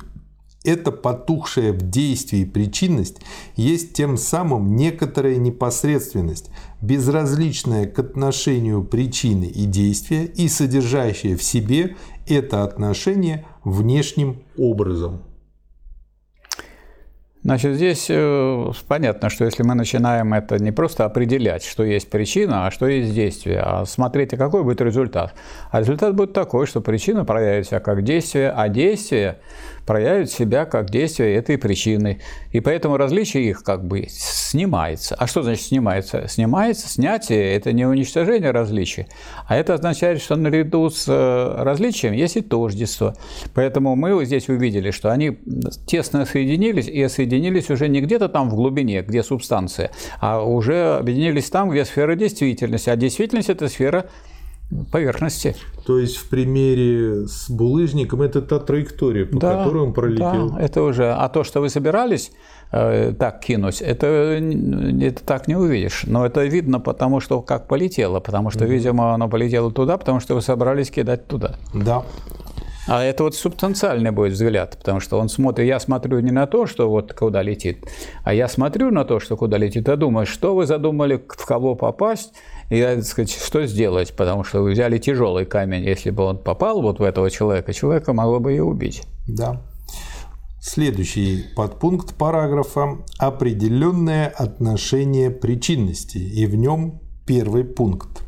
[0.69, 3.17] Эта потухшая в действии причинность
[3.55, 11.95] есть тем самым некоторая непосредственность, безразличная к отношению причины и действия и содержащая в себе
[12.27, 15.23] это отношение внешним образом.
[17.41, 22.67] Значит, здесь э, понятно, что если мы начинаем это не просто определять, что есть причина,
[22.67, 25.34] а что есть действие, а смотреть, а какой будет результат.
[25.71, 29.39] А результат будет такой, что причина проявит как действие, а действие
[29.89, 32.19] проявит себя как действие этой причины.
[32.52, 35.15] И поэтому различие их как бы снимается.
[35.15, 36.28] А что значит снимается?
[36.28, 39.08] Снимается, снятие– это не уничтожение различий,
[39.47, 43.15] а это означает, что наряду с э, различием есть и тождество.
[43.56, 45.39] Поэтому мы здесь увидели, что они
[45.88, 51.49] тесно соединились, и соединились уже не где-то там в глубине, где субстанция, а уже объединились
[51.49, 52.91] там, где сфера действительности.
[52.91, 54.06] А действительность– это сфера
[54.91, 55.55] поверхности.
[55.86, 60.51] То есть в примере с булыжником это та траектория, по которой он пролетел.
[60.51, 61.12] Да, это уже.
[61.12, 62.32] А то, что вы собирались
[62.71, 66.03] э, так кинуть, это, это так не увидишь.
[66.05, 68.19] Но это видно, потому что как полетело.
[68.19, 71.55] Потому что, видимо, оно полетело туда, потому что вы собрались кидать туда.
[71.73, 72.03] Да.
[72.88, 76.65] А это вот субстанциальный будет взгляд, потому что он смотрит, я смотрю не на то,
[76.65, 77.86] что вот куда летит,
[78.23, 81.75] а я смотрю на то, что куда летит, и думаю, что вы задумали, в кого
[81.75, 82.34] попасть,
[82.69, 86.82] и, так сказать, что сделать, потому что вы взяли тяжелый камень, если бы он попал
[86.82, 89.03] вот в этого человека, человека могло бы и убить.
[89.27, 89.62] Да.
[90.62, 98.23] Следующий подпункт параграфа– определенное отношение причинности, и в нем первый пункт.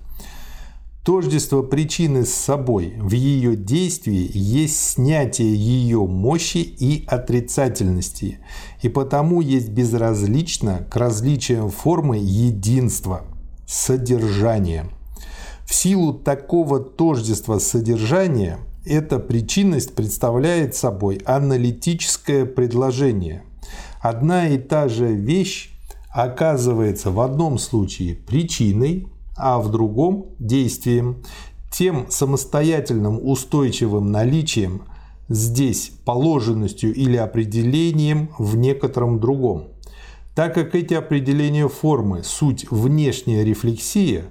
[1.03, 8.37] Тождество причины с собой в ее действии есть снятие ее мощи и отрицательности,
[8.83, 13.23] и потому есть безразлично к различиям формы единства,
[13.71, 14.87] содержания.
[15.65, 23.43] В силу такого тождества содержания эта причинность представляет собой аналитическое предложение.
[24.01, 25.69] Одна и та же вещь
[26.13, 29.07] оказывается в одном случае причиной,
[29.37, 31.23] а в другом– действием,
[31.71, 34.81] тем самостоятельным устойчивым наличием,
[35.29, 39.70] здесь положенностью или определением в некотором другом.
[40.35, 44.25] Так как эти определения формы– суть внешняя рефлексия,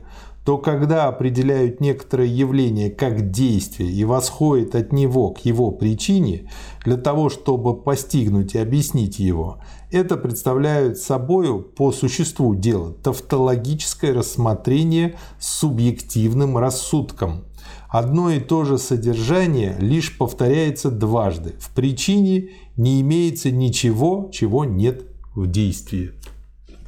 [0.47, 6.51] то когда определяют некоторое явление как действие и восходят от него к его причине,
[6.87, 9.59] для того, чтобы постигнуть и объяснить его,
[9.91, 17.45] это представляют собою по существу дела тавтологическое рассмотрение с субъективным рассудком.
[17.91, 21.57] Одно и то же содержание лишь повторяется дважды.
[21.61, 25.10] В причине не имеется ничего, чего нет
[25.41, 26.13] в действии.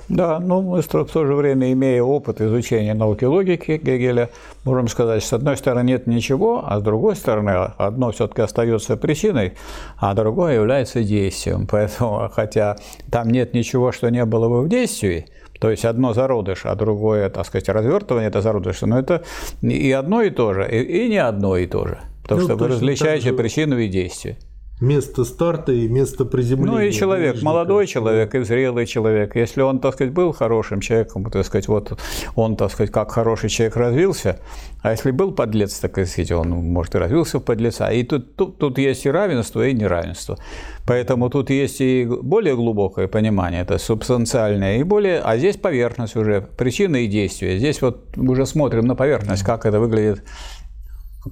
[0.09, 4.31] Да, но мы в то же время, имея опыт изучения науки логики Гегеля,
[4.65, 9.55] можем сказать, с одной стороны нет ничего, а с другой стороны одно все-таки остается причиной,
[9.97, 11.67] а другое является действием.
[11.67, 12.77] Поэтому, хотя
[13.11, 15.27] там нет ничего, что не было бы в действии,
[15.61, 18.83] То есть одно зародыш, а другое, так сказать, развертывание– это зародыш.
[18.83, 19.23] Но это
[19.63, 21.99] и одно и то же, и, и не одно и то же.
[22.23, 23.35] Потому ну, что вы различаете же...
[23.35, 24.37] причину и действие
[24.83, 26.73] место старта и место приземления.
[26.73, 31.31] Ну и человек, молодой человек и зрелый человек, если он, так сказать, был хорошим человеком,
[31.31, 31.99] так сказать, вот
[32.35, 34.41] он, так сказать, как хороший человек развился,
[34.83, 37.91] а если был подлец, так сказать, он, может, и развился в подлеца.
[37.91, 40.37] И тут, тут, тут есть и равенство, и неравенство.
[40.85, 46.41] Поэтому тут есть и более глубокое понимание, это субстанциальное, и более, а здесь поверхность уже,
[46.41, 47.57] причины и действия.
[47.57, 50.25] Здесь вот уже смотрим на поверхность, как это выглядит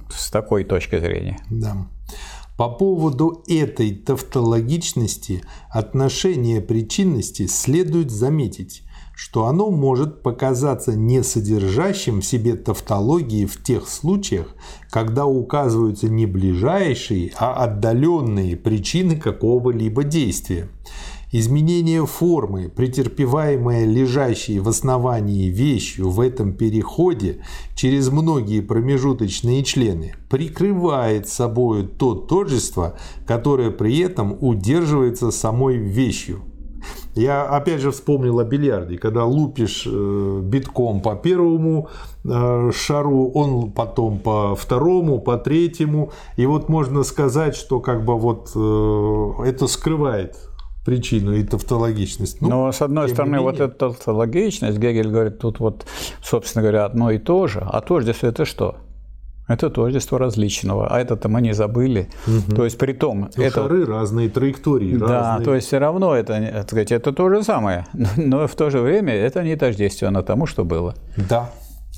[0.09, 1.37] с такой точки зрения.
[1.49, 1.75] Да.
[2.57, 8.83] По поводу этой тавтологичности отношения причинности следует заметить,
[9.15, 14.55] что оно может показаться не содержащим в себе тавтологии в тех случаях,
[14.89, 20.69] когда указываются не ближайшие, а отдаленные причины какого-либо действия.
[21.33, 27.41] Изменение формы, претерпеваемое лежащей в основании вещью в этом переходе
[27.73, 36.41] через многие промежуточные члены, прикрывает собой то тождество, которое при этом удерживается самой вещью.
[37.15, 41.89] Я опять же вспомнил о бильярде, когда лупишь э, битком по первому
[42.23, 48.17] э, шару, он потом по второму, по третьему, и вот можно сказать, что как бы
[48.17, 50.35] вот э, это скрывает
[50.85, 52.41] причину и тавтологичность.
[52.41, 55.85] Ну, Но, с одной стороны, вот эта тавтологичность, Гегель говорит, тут вот,
[56.23, 57.59] собственно говоря, одно и то же.
[57.59, 58.77] А тождество– это что?
[59.47, 62.09] Это тождество различного, а это-то мы не забыли.
[62.25, 62.55] Угу.
[62.55, 63.29] То есть при том...
[63.35, 63.55] Но это...
[63.55, 65.45] шары разные, траектории да, разные.
[65.45, 67.85] то есть все равно это, так сказать, это то же самое,
[68.17, 70.95] но в то же время это не тождественно тому, что было.
[71.29, 71.49] Да.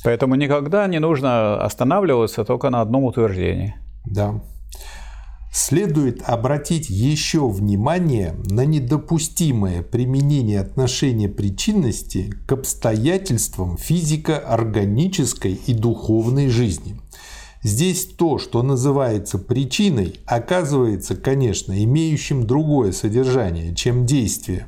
[0.04, 3.76] Поэтому никогда не нужно останавливаться только на одном утверждении.
[4.06, 4.42] Да.
[5.56, 17.00] Следует обратить еще внимание на недопустимое применение отношения причинности к обстоятельствам физико-органической и духовной жизни.
[17.64, 24.68] Здесь то, что называется причиной, оказывается, конечно, имеющим другое содержание, чем действие.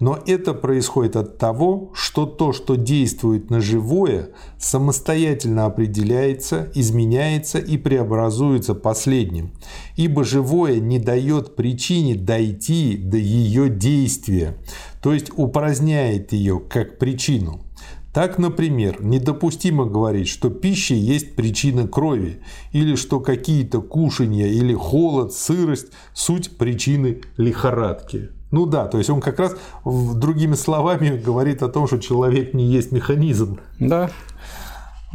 [0.00, 7.76] Но это происходит от того, что то, что действует на живое, самостоятельно определяется, изменяется и
[7.76, 9.50] преобразуется последним.
[9.96, 14.56] Ибо живое не дает причине дойти до ее действия,
[15.02, 17.60] то есть упраздняет ее как причину.
[18.12, 22.42] Так, например, недопустимо говорить, что пища есть причина крови,
[22.72, 28.30] или что какие-то кушанья или холод, сырость– суть причины лихорадки.
[28.50, 32.66] Ну да, то есть он как раз другими словами говорит о том, что человек не
[32.66, 33.60] есть механизм.
[33.78, 34.10] Да.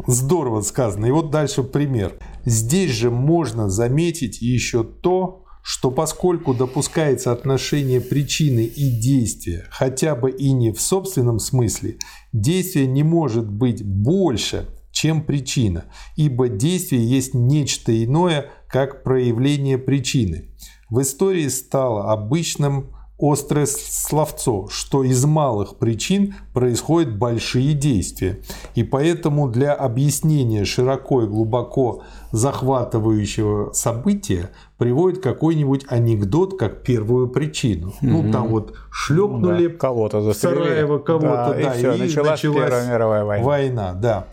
[0.06, 1.06] Здорово сказано.
[1.06, 2.14] И вот дальше пример.
[2.44, 10.30] Здесь же можно заметить еще то, что поскольку допускается отношение причины и действия, хотя бы
[10.30, 11.96] и не в собственном смысле,
[12.40, 15.84] действие не может быть больше, чем причина,
[16.16, 20.50] ибо действие есть нечто иное, как проявление причины.
[20.88, 28.40] В истории стало обычным острое словцо, что из малых причин происходят большие действия.
[28.74, 32.02] И поэтому для объяснения широко и глубоко
[32.36, 37.88] захватывающего события приводит какой-нибудь анекдот как первую причину.
[37.88, 37.94] Mm-hmm.
[38.02, 39.78] Ну, там вот шлепнули ну, да.
[39.78, 40.64] кого-то застрелили.
[40.64, 43.44] Сараева кого-то, да, да, и, все, и началась, началась Первая мировая война.
[43.46, 43.92] война.
[43.94, 44.26] Да.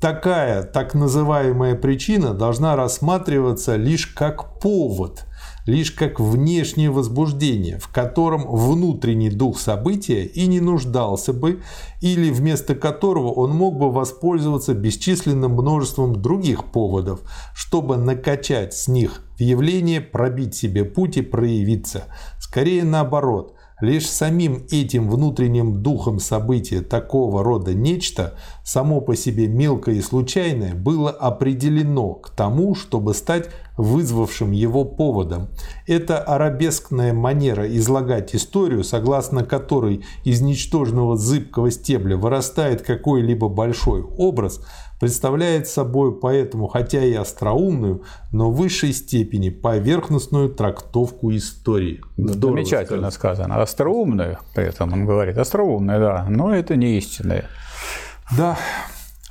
[0.00, 5.24] Такая так называемая причина должна рассматриваться лишь как повод–
[5.66, 11.60] лишь как внешнее возбуждение, в котором внутренний дух события и не нуждался бы,
[12.00, 17.20] или вместо которого он мог бы воспользоваться бесчисленным множеством других поводов,
[17.54, 22.04] чтобы накачать с них явление, пробить себе путь и проявиться.
[22.38, 29.96] Скорее наоборот, Лишь самим этим внутренним духом события такого рода нечто, само по себе мелкое
[29.96, 35.48] и случайное, было определено к тому, чтобы стать вызвавшим его поводом.
[35.86, 44.60] Это арабескная манера излагать историю, согласно которой из ничтожного зыбкого стебля вырастает какой-либо большой образ–
[44.98, 48.02] представляет собой поэтому, хотя и остроумную,
[48.32, 52.00] но в высшей степени поверхностную трактовку истории.
[52.16, 53.10] Здорово Замечательно сказано.
[53.10, 53.62] сказано.
[53.62, 57.46] Остроумную, при этом он говорит, остроумная, да, но это не истинная.
[58.36, 58.56] Да.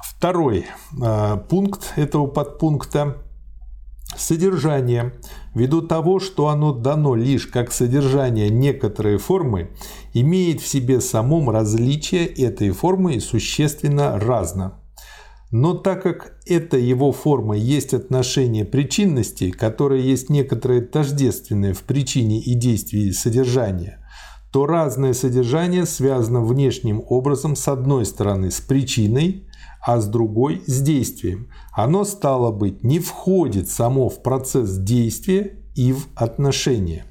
[0.02, 0.66] Второй
[1.02, 3.18] э, пункт этого подпункта
[4.16, 5.14] Содержание,
[5.54, 9.72] ввиду того, что оно дано лишь как содержание некоторой формы,
[10.14, 14.80] имеет в себе самом различие этой формы существенно разно.
[15.52, 22.40] Но так как эта его форма есть отношение причинности, которое есть некоторое тождественное в причине
[22.42, 24.00] и действии содержания,
[24.52, 29.48] то разное содержание связано внешним образом с одной стороны с причиной,
[29.86, 31.48] а с другой– с действием.
[31.72, 37.06] Оно, стало быть, не входит само в процесс действия и в отношения.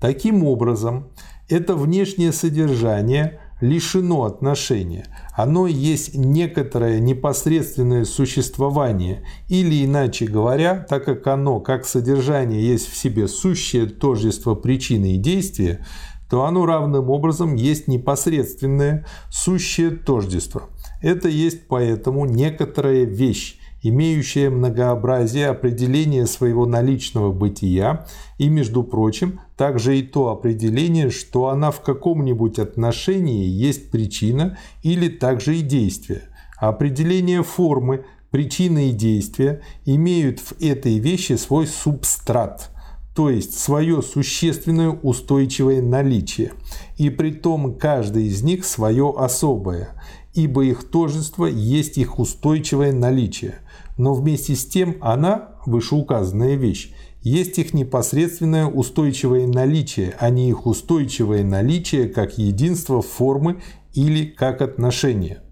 [0.00, 1.08] Таким образом,
[1.48, 5.06] это внешнее содержание лишено отношения.
[5.34, 12.96] Оно есть некоторое непосредственное существование, или иначе говоря, так как оно, как содержание, есть в
[12.96, 15.86] себе сущее тождество причины и действия,
[16.28, 20.68] то оно равным образом есть непосредственное сущее тождество–
[21.00, 28.06] это есть поэтому некоторая вещь, имеющая многообразие определения своего наличного бытия
[28.38, 35.08] и, между прочим, также и то определение, что она в каком-нибудь отношении есть причина или
[35.08, 36.22] также и действие.
[36.58, 42.70] Определение формы, причины и действия имеют в этой вещи свой субстрат–
[43.14, 46.52] то есть свое существенное устойчивое наличие,
[46.96, 49.90] и при том каждый из них свое особое,
[50.34, 53.56] ибо их тожество есть их устойчивое наличие,
[53.96, 60.66] но вместе с тем она, вышеуказанная вещь, есть их непосредственное устойчивое наличие, а не их
[60.66, 63.60] устойчивое наличие как единство формы
[63.92, 65.42] или как отношение.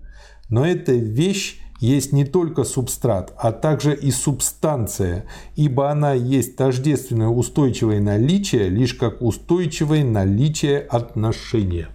[0.49, 5.26] Но эта вещь есть не только субстрат, а также и субстанция,
[5.57, 11.89] ибо она есть тождественное устойчивое наличие лишь как устойчивое наличие отношения.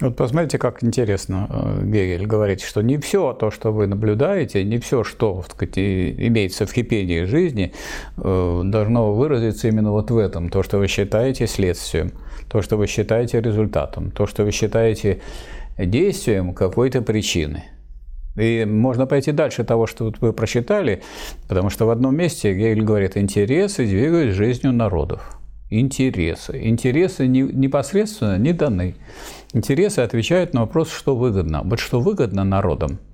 [0.00, 4.78] Вот посмотрите, как интересно э, Гегель говорит, что не все то, что вы наблюдаете, не
[4.78, 7.74] все, что сказать, имеется в кипении жизни,
[8.16, 12.12] э, должно выразиться именно вот в этом, то, что вы считаете следствием,
[12.48, 15.20] то, что вы считаете результатом, то, что вы считаете
[15.76, 17.64] действием какой-то причины.
[18.36, 21.02] И можно пойти дальше того, что вы прочитали,
[21.46, 25.39] потому что в одном месте Гегель говорит, интересы двигают жизнью народов.
[25.70, 26.60] Интересы.
[26.64, 28.96] Интересы непосредственно не даны.
[29.52, 31.62] Интересы отвечают на вопрос, что выгодно.
[31.64, 32.98] Вот что выгодно народам–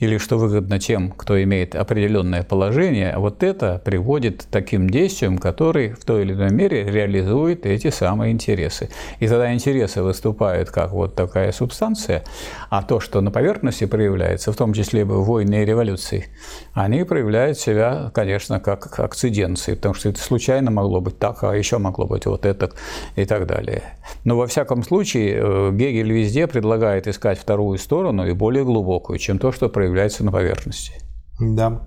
[0.00, 5.94] или что выгодно тем, кто имеет определенное положение, вот это приводит к таким действиям, которые
[5.94, 8.88] в той или иной мере реализуют эти самые интересы.
[9.20, 12.24] И тогда интересы выступают как вот такая субстанция,
[12.70, 16.26] а то, что на поверхности проявляется, в том числе войны и революции,
[16.72, 21.76] они проявляют себя, конечно, как акциденции, потому что это случайно могло быть так, а еще
[21.76, 22.70] могло быть вот это
[23.16, 23.82] и так далее.
[24.24, 29.38] Но во всяком случае э, Гегель везде предлагает искать вторую сторону и более глубокую, чем
[29.38, 30.92] то, что проявляется проявляется на поверхности.
[31.40, 31.82] Да.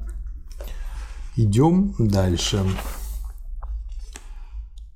[1.38, 2.60] Идем дальше.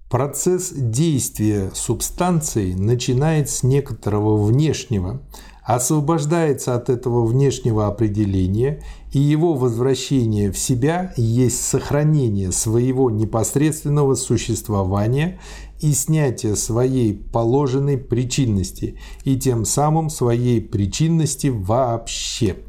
[0.10, 5.22] Процесс действия субстанции начинает с некоторого внешнего,
[5.64, 8.84] освобождается от этого внешнего определения,
[9.14, 15.40] и его возвращение в себя есть сохранение своего непосредственного существования
[15.82, 22.67] и снятие своей положенной причинности, и тем самым своей причинности вообще.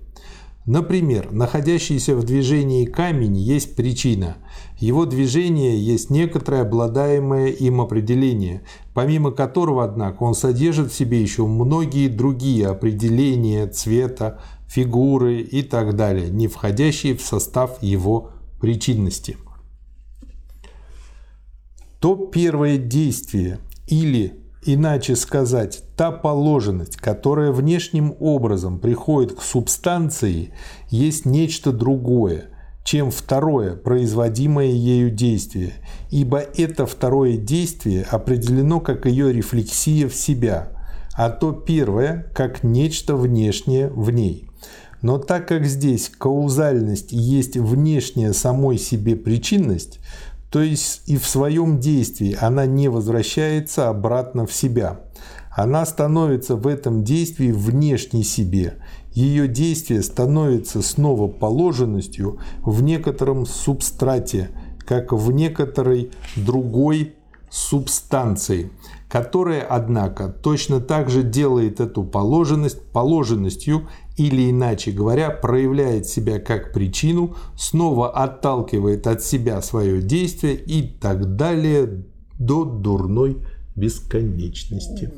[0.69, 4.37] Например, находящийся в движении камень есть причина.
[4.77, 8.61] Его движение есть некоторое обладаемое им определение,
[8.93, 15.97] помимо которого, однако, он содержит в себе еще многие другие определения цвета, фигуры и так
[15.97, 19.39] далее, не входящие в состав его причинности.
[21.99, 24.39] То первое действие или
[24.71, 30.53] Иначе сказать, та положенность, которая внешним образом приходит к субстанции,
[30.91, 32.51] есть нечто другое,
[32.85, 35.73] чем второе производимое ею действие,
[36.11, 40.69] ибо это второе действие определено как ее рефлексия в себя,
[41.17, 44.51] а то первое как нечто внешнее в ней.
[45.01, 49.99] Но так как здесь каузальность есть внешняя самой себе причинность,
[50.51, 55.01] то есть и в своем действии она не возвращается обратно в себя.
[55.55, 58.79] Она становится в этом действии внешней себе.
[59.13, 64.51] Ее действие становится снова положенностью в некотором субстрате,
[64.87, 67.15] как в некоторой другой
[67.51, 68.71] субстанции,
[69.09, 73.89] которая, однако, точно так же делает эту положенность положенностью
[74.19, 81.37] или, иначе говоря, проявляет себя как причину, снова отталкивает от себя свое действие и так
[81.37, 82.05] далее
[82.39, 83.39] до дурной
[83.77, 85.13] бесконечности.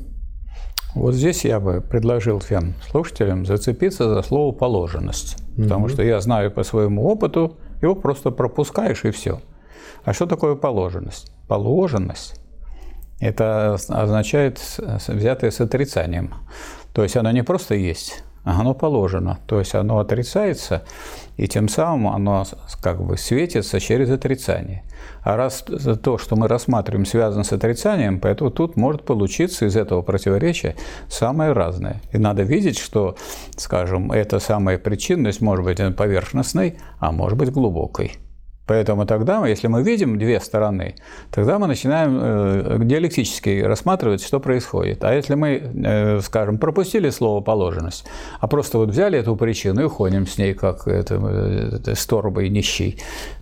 [0.93, 6.51] Вот здесь я бы предложил всем слушателям зацепиться за слово «положенность», потому что я знаю
[6.51, 9.41] по своему опыту, его просто пропускаешь и все.
[10.03, 11.31] А что такое положенность?
[11.47, 12.39] Положенность–
[13.19, 14.59] это означает
[15.07, 16.33] взятое с отрицанием.
[16.93, 19.39] То есть оно не просто есть, оно положено.
[19.45, 20.83] То есть оно отрицается,
[21.37, 22.45] и тем самым оно
[22.81, 24.83] как бы светится через отрицание.
[25.23, 25.63] А раз
[26.03, 30.75] то, что мы рассматриваем, связано с отрицанием, поэтому тут может получиться из этого противоречия
[31.07, 32.01] самое разное.
[32.11, 33.15] И надо видеть, что,
[33.57, 38.17] скажем, эта самая причинность может быть поверхностной, а может быть глубокой.
[38.71, 40.95] Поэтому тогда, если мы видим две стороны,
[41.29, 45.03] тогда мы начинаем э, диалектически рассматривать, что происходит.
[45.03, 48.05] А если мы, э, скажем, пропустили слово «положенность»,
[48.39, 52.97] а просто вот взяли эту причину и ходим с ней, как это, это сторбый нищий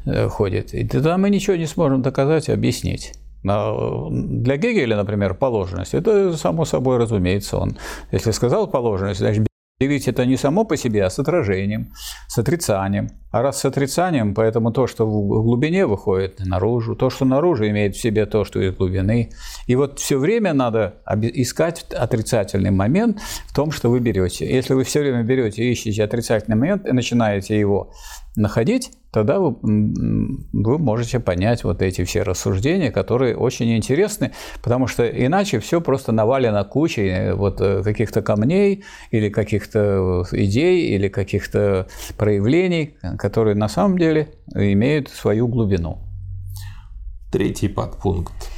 [0.08, 3.14] э, ходит, и тогда мы ничего не сможем доказать и объяснить.
[3.44, 7.58] Для Гегеля, например, положенность, это само собой разумеется.
[7.58, 7.78] Он,
[8.12, 9.46] если сказал положенность, значит,
[9.80, 11.94] ведь это не само по себе, а с отражением,
[12.28, 13.10] с отрицанием.
[13.32, 17.96] А раз с отрицанием, поэтому то, что в глубине выходит наружу, то, что наружу имеет
[17.96, 19.30] в себе то, что из глубины.
[19.68, 24.52] И вот все время надо искать отрицательный момент в том, что вы берете.
[24.52, 27.92] Если вы все время берете и ищете отрицательный момент и начинаете его
[28.36, 34.32] находить, тогда вы, вы можете понять вот эти все рассуждения, которые очень интересны,
[34.64, 40.96] потому что иначе все просто навалено кучей э, вот э, каких-то камней или каких-то идей
[40.96, 46.00] или каких-то проявлений, которые на самом деле имеют свою глубину.
[47.32, 48.50] Третий подпункт.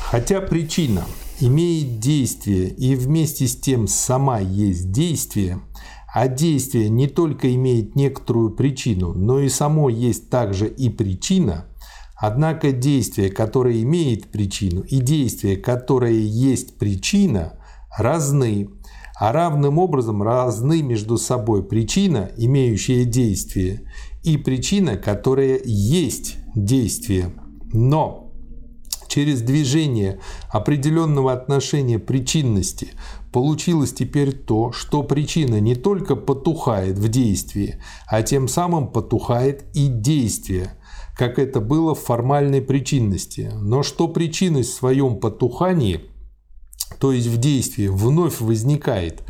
[0.00, 1.04] Хотя причина
[1.40, 5.60] имеет действие и вместе с тем сама есть действие,
[6.14, 11.66] а действие не только имеет некоторую причину, но и само есть также и причина,
[12.16, 17.58] однако действие, которое имеет причину, и действие, которое есть причина,
[17.98, 18.70] разны,
[19.18, 23.82] а равным образом разны между собой причина, имеющая действие,
[24.22, 27.32] и причина, которая есть действие.
[27.72, 28.32] Но
[29.08, 32.92] через движение определенного отношения причинности
[33.32, 39.88] Получилось теперь то, что причина не только потухает в действии, а тем самым потухает и
[39.88, 40.78] действие,
[41.14, 43.50] как это было в формальной причинности.
[43.54, 46.00] Но что причинность в своем потухании,
[46.98, 49.22] то есть в действии, вновь возникает,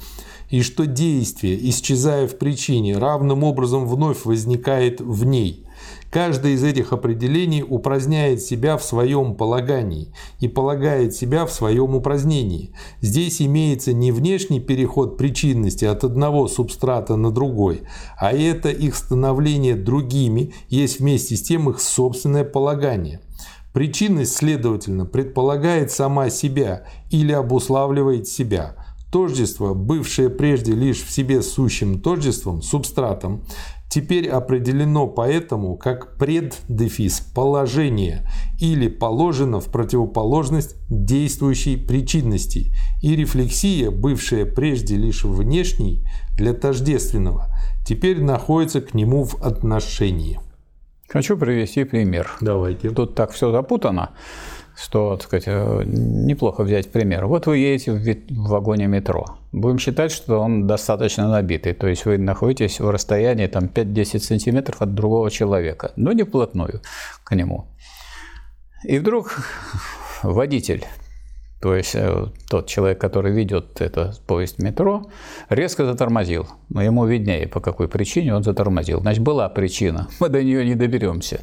[0.50, 5.64] и что действие, исчезая в причине, равным образом вновь возникает в ней–
[6.10, 10.08] Каждое из этих определений упраздняет себя в своем полагании
[10.40, 12.70] и полагает себя в своем упразднении.
[13.02, 17.82] Здесь имеется не внешний переход причинности от одного субстрата на другой,
[18.18, 23.20] а это их становление другими есть вместе с тем их собственное полагание.
[23.72, 28.76] Причинность, следовательно, предполагает сама себя или обуславливает себя.
[29.12, 33.44] Тождество, бывшее прежде лишь в себе сущим тождеством, субстратом,
[33.88, 38.28] теперь определено поэтому как преддефис положение
[38.60, 46.06] или положено в противоположность действующей причинности и рефлексия, бывшая прежде лишь внешней
[46.36, 47.54] для тождественного,
[47.86, 50.40] теперь находится к нему в отношении.
[51.08, 52.30] Хочу привести пример.
[52.40, 52.90] Давайте.
[52.90, 54.10] Тут так все запутано
[54.80, 57.26] что, так сказать, э, неплохо взять пример.
[57.26, 59.24] Вот вы едете в вагоне метро.
[59.50, 61.74] Будем считать, что он достаточно набитый.
[61.74, 66.80] То есть вы находитесь в расстоянии там, 5-10 сантиметров от другого человека, но не вплотную
[67.24, 67.66] к нему.
[68.84, 69.36] И вдруг
[70.22, 70.84] водитель
[71.60, 75.10] то есть э, тот человек, который ведет это поезд метро,
[75.48, 76.46] резко затормозил.
[76.68, 79.00] Но ему виднее, по какой причине он затормозил.
[79.00, 80.08] Значит, была причина.
[80.20, 81.40] Мы до нее не доберемся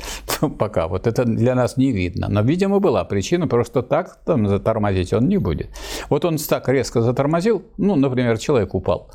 [0.57, 0.87] пока.
[0.87, 2.27] Вот это для нас не видно.
[2.29, 3.47] Но, видимо, была причина.
[3.47, 5.69] Просто так там затормозить он не будет.
[6.09, 7.63] Вот он так резко затормозил.
[7.77, 9.11] Ну, например, человек упал.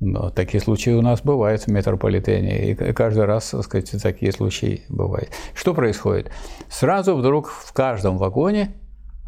[0.00, 4.84] Но такие случаи у нас бывают в метрополитене, и каждый раз, так сказать, такие случаи
[4.88, 5.30] бывают.
[5.54, 6.30] Что происходит?
[6.70, 8.76] Сразу вдруг в каждом вагоне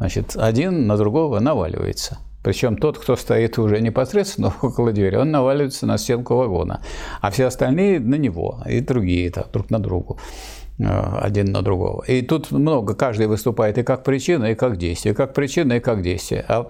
[0.01, 2.17] Значит, один на другого наваливается.
[2.41, 6.81] Причем тот, кто стоит уже непосредственно около двери, он наваливается на стенку вагона,
[7.21, 10.17] а все остальные на него, и другие так, друг на другу
[10.79, 10.85] э,
[11.21, 12.03] один на другого.
[12.05, 16.01] И тут много, каждый выступает и как причина, и как действие, как причина, и как
[16.01, 16.45] действие.
[16.47, 16.65] А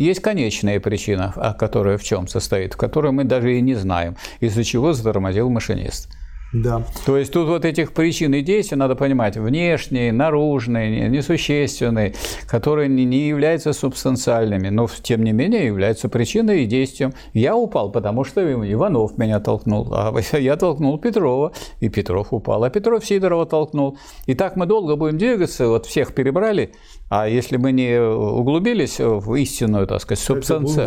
[0.00, 4.16] есть конечная причина, а которая в чем состоит, в которой мы даже и не знаем,
[4.40, 6.08] из-за чего затормозил машинист.
[6.52, 6.84] Да.
[7.06, 12.14] То есть тут вот этих причин и действий надо понимать внешние, наружные, несущественные,
[12.46, 17.14] которые не являются субстанциальными, но тем не менее являются причиной и действием.
[17.32, 22.70] Я упал, потому что Иванов меня толкнул, а я толкнул Петрова, и Петров упал, а
[22.70, 23.98] Петров Сидорова толкнул.
[24.26, 26.72] И так мы долго будем двигаться, вот всех перебрали,
[27.14, 30.86] а если мы не углубились в истинную, так сказать, субстанцию,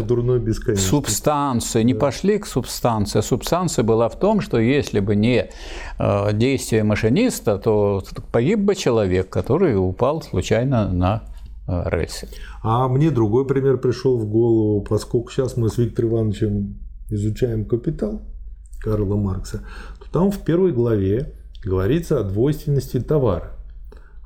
[0.75, 1.99] субстанцию, не да.
[1.99, 5.51] пошли к субстанции, субстанция была в том, что если бы не
[5.99, 8.01] э, действие машиниста, то
[8.31, 11.25] погиб бы человек, который упал случайно на
[11.67, 12.27] э, рельсы.
[12.63, 16.79] А мне другой пример пришел в голову, поскольку сейчас мы с Виктором Ивановичем
[17.11, 18.23] изучаем «Капитал»
[18.81, 19.63] Карла Маркса,
[19.99, 23.54] то там в первой главе говорится о двойственности товара,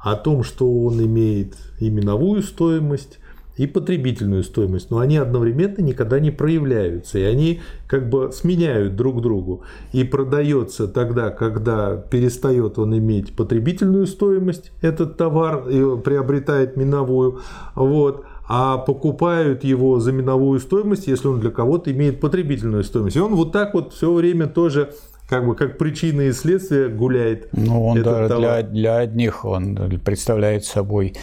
[0.02, 3.20] о том, что он имеет именовую стоимость,
[3.60, 9.22] и потребительную стоимость, но они одновременно никогда не проявляются, и они как бы сменяют друг
[9.22, 9.64] другу.
[9.92, 17.42] И продается тогда, когда перестает он иметь потребительную стоимость, этот товар и приобретает миновую,
[17.76, 23.18] вот, а покупают его за миновую стоимость, если он для кого-то имеет потребительную стоимость.
[23.18, 24.94] И он вот так вот все время тоже
[25.30, 27.50] как бы как причины и следствия гуляет.
[27.54, 31.14] Ну, он да, для, для одних он представляет собой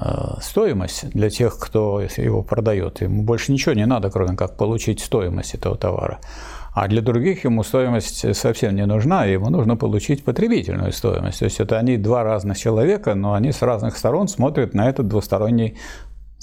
[0.00, 3.00] Э, стоимость для тех, кто его продает.
[3.00, 6.20] Ему больше ничего не надо, кроме как получить стоимость этого товара.
[6.74, 11.40] А для других ему стоимость совсем не нужна, ему нужно получить потребительную стоимость.
[11.40, 15.08] То есть это они два разных человека, но они с разных сторон смотрят на этот
[15.08, 15.76] двусторонний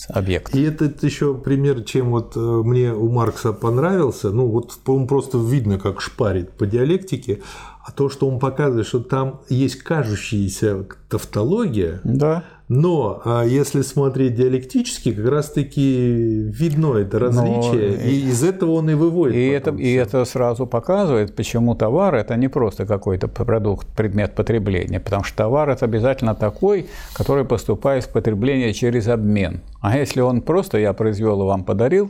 [0.10, 0.54] объект.
[0.54, 5.38] И этот еще пример, чем вот э, мне у Маркса понравился, ну вот он просто
[5.38, 7.42] видно, как шпарит по диалектике,
[7.86, 12.44] а то, что он показывает, что там есть кажущаяся тавтология, да.
[12.68, 18.04] Но а если смотреть диалектически, как раз-таки видно это различие, Но...
[18.04, 19.36] и из этого он и выводит.
[19.36, 25.00] И это, и это сразу показывает, почему товар– это не просто какой-то продукт, предмет потребления,
[25.00, 29.62] потому что товар– это обязательно такой, который поступает в потребление через обмен.
[29.82, 32.10] А если он просто «я произвел и вам подарил»,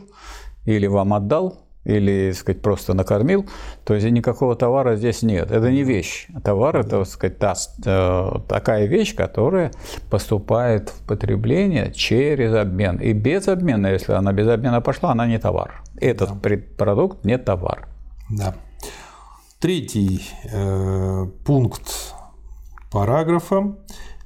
[0.65, 3.45] или вам отдал, или, так сказать, просто накормил,
[3.83, 5.51] то есть никакого товара здесь нет.
[5.51, 6.27] Это не вещь.
[6.43, 7.53] Товар– это, так сказать, та,
[7.85, 9.71] э, такая вещь, которая
[10.09, 12.97] поступает в потребление через обмен.
[12.97, 15.83] И без обмена, если она без обмена пошла, она не товар.
[16.01, 16.57] Этот да.
[16.77, 17.87] продукт не товар.
[18.29, 18.55] Да.
[19.59, 20.21] Третий
[20.51, 22.13] э, пункт
[22.91, 23.75] параграфа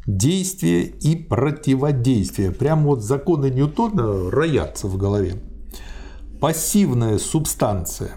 [0.05, 2.51] действие и противодействие.
[2.51, 5.36] Прям вот законы Ньютона роятся в голове.
[6.39, 8.11] Пассивная субстанция.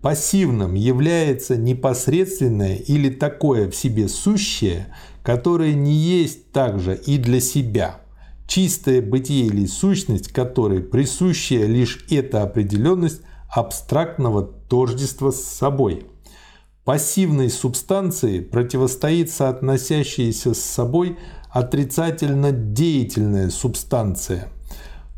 [0.00, 4.94] Пассивным является непосредственное или такое в себе сущее,
[5.24, 8.00] которое не есть также и для себя.
[8.46, 16.06] Чистое бытие или сущность, которой присущая лишь эта определенность абстрактного тождества с собой.
[16.84, 21.18] Пассивной субстанции противостоит соотносящаяся с собой
[21.50, 24.48] отрицательно деятельная субстанция–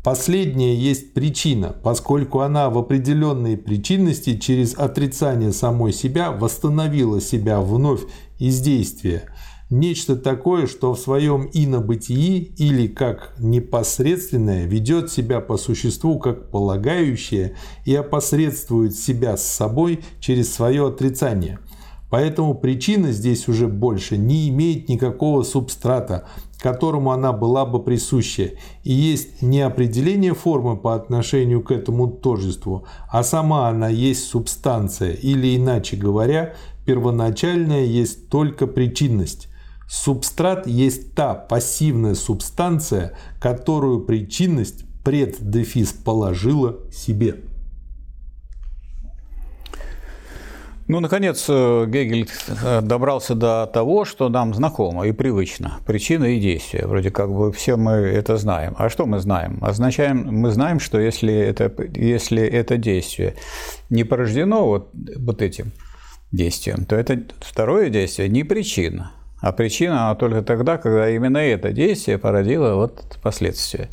[0.03, 8.01] Последняя есть причина, поскольку она в определенной причинности через отрицание самой себя восстановила себя вновь
[8.39, 9.25] из действия.
[9.69, 17.55] Нечто такое, что в своем инобытии или как непосредственное ведет себя по существу как полагающее
[17.85, 21.59] и опосредствует себя с собой через свое отрицание–
[22.11, 26.27] Поэтому причина здесь уже больше не имеет никакого субстрата,
[26.61, 28.51] которому она была бы присуща,
[28.83, 35.13] и есть не определение формы по отношению к этому тождеству, а сама она есть субстанция,
[35.13, 36.53] или иначе говоря,
[36.85, 39.47] первоначальная есть только причинность.
[39.89, 47.41] Субстрат есть та пассивная субстанция, которую причинность преддефис положила себе.
[50.91, 52.27] Ну, наконец, э, Гегель
[52.65, 55.79] э, добрался до того, что нам знакомо и привычно.
[55.85, 56.85] Причина и действие.
[56.85, 58.75] Вроде как бы все мы это знаем.
[58.77, 59.57] А что мы знаем?
[59.61, 63.35] Означаем, мы знаем, что если это, если это действие
[63.89, 65.71] не порождено вот, вот этим
[66.33, 69.13] действием, то это второе действие не причина.
[69.39, 73.87] А причина она только тогда, когда именно это действие породило вот последствия.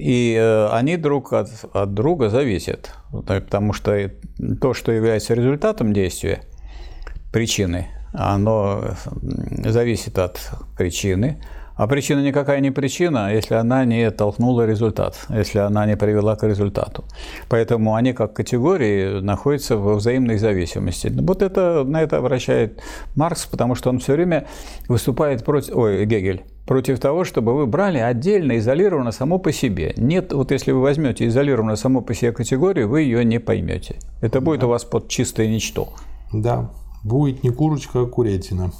[0.00, 4.10] И э, они друг от, от друга зависят, потому что
[4.58, 6.40] то, что является результатом действия,
[7.30, 8.94] причины, оно
[9.66, 10.40] зависит от
[10.78, 11.42] причины,
[11.80, 16.46] а причина никакая не причина, если она не толкнула результат, если она не привела к
[16.46, 17.04] результату.
[17.48, 21.10] Поэтому они как категории находятся в взаимной зависимости.
[21.10, 22.82] Вот это, на это обращает
[23.16, 24.46] Маркс, потому что он все время
[24.88, 25.74] выступает против...
[25.74, 29.94] Ой, Гегель против того, чтобы вы брали отдельно, изолированно само по себе.
[29.96, 33.96] Нет, вот если вы возьмете изолированно само по себе категорию, вы ее не поймете.
[34.20, 34.66] Это будет да.
[34.66, 35.94] у вас под чистое ничто.
[36.30, 36.70] Да,
[37.02, 38.70] будет не курочка, а курятина.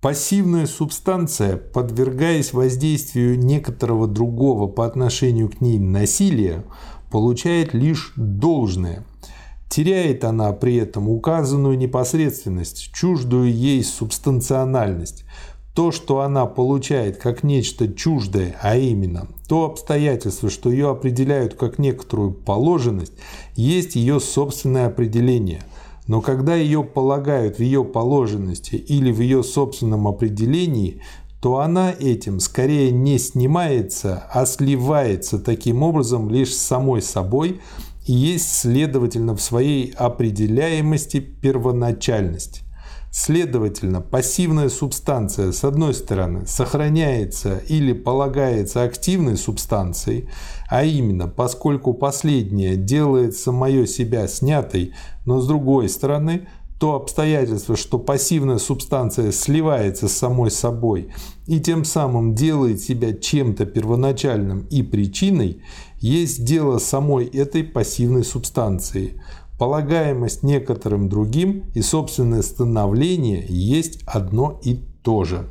[0.00, 6.64] Пассивная субстанция, подвергаясь воздействию некоторого другого по отношению к ней насилия,
[7.10, 9.04] получает лишь должное.
[9.68, 15.24] Теряет она при этом указанную непосредственность, чуждую ей субстанциональность.
[15.74, 21.78] То, что она получает как нечто чуждое, а именно то обстоятельство, что ее определяют как
[21.78, 23.12] некоторую положенность,
[23.54, 25.62] есть ее собственное определение–
[26.10, 31.02] но когда ее полагают в ее положенности или в ее собственном определении,
[31.40, 37.60] то она этим скорее не снимается, а сливается таким образом лишь с самой собой,
[38.08, 42.62] и есть, следовательно, в своей определяемости первоначальность.
[43.12, 50.28] Следовательно, пассивная субстанция, с одной стороны, сохраняется или полагается активной субстанцией,
[50.68, 54.94] а именно, поскольку последняя делает самое себя снятой,
[55.26, 56.46] но с другой стороны,
[56.78, 61.10] то обстоятельство, что пассивная субстанция сливается с самой собой
[61.46, 65.62] и тем самым делает себя чем-то первоначальным и причиной,
[65.98, 69.20] есть дело самой этой пассивной субстанции.
[69.60, 75.44] Полагаемость некоторым другим и собственное становление есть одно и то же.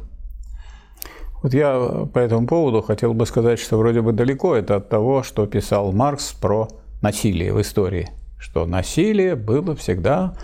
[1.43, 5.21] Вот я по этому поводу хотел бы сказать, что вроде бы далеко это от того,
[5.21, 6.69] что писал Маркс про
[7.03, 8.09] насилие в истории.
[8.39, 10.35] Что насилие было всегда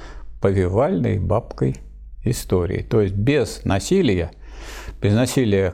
[0.42, 1.78] повивальной бабкой
[2.24, 2.86] истории.
[2.88, 4.30] То есть без насилия,
[5.02, 5.74] без насилия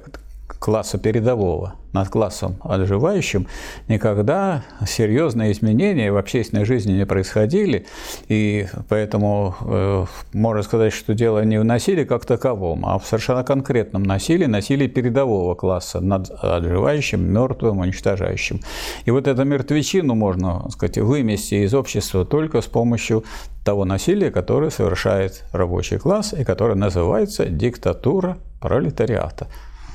[0.62, 3.48] класса передового над классом отживающим,
[3.88, 7.88] никогда серьезные изменения в общественной жизни не происходили,
[8.30, 13.44] и поэтому э, можно сказать, что дело не в насилии как таковом, а в совершенно
[13.44, 18.62] конкретном насилии, насилии передового класса над отживающим, мертвым, уничтожающим.
[19.06, 23.26] И вот эту мертвечину можно сказать, вымести из общества только с помощью
[23.66, 29.48] того насилия, которое совершает рабочий класс и которое называется диктатура пролетариата.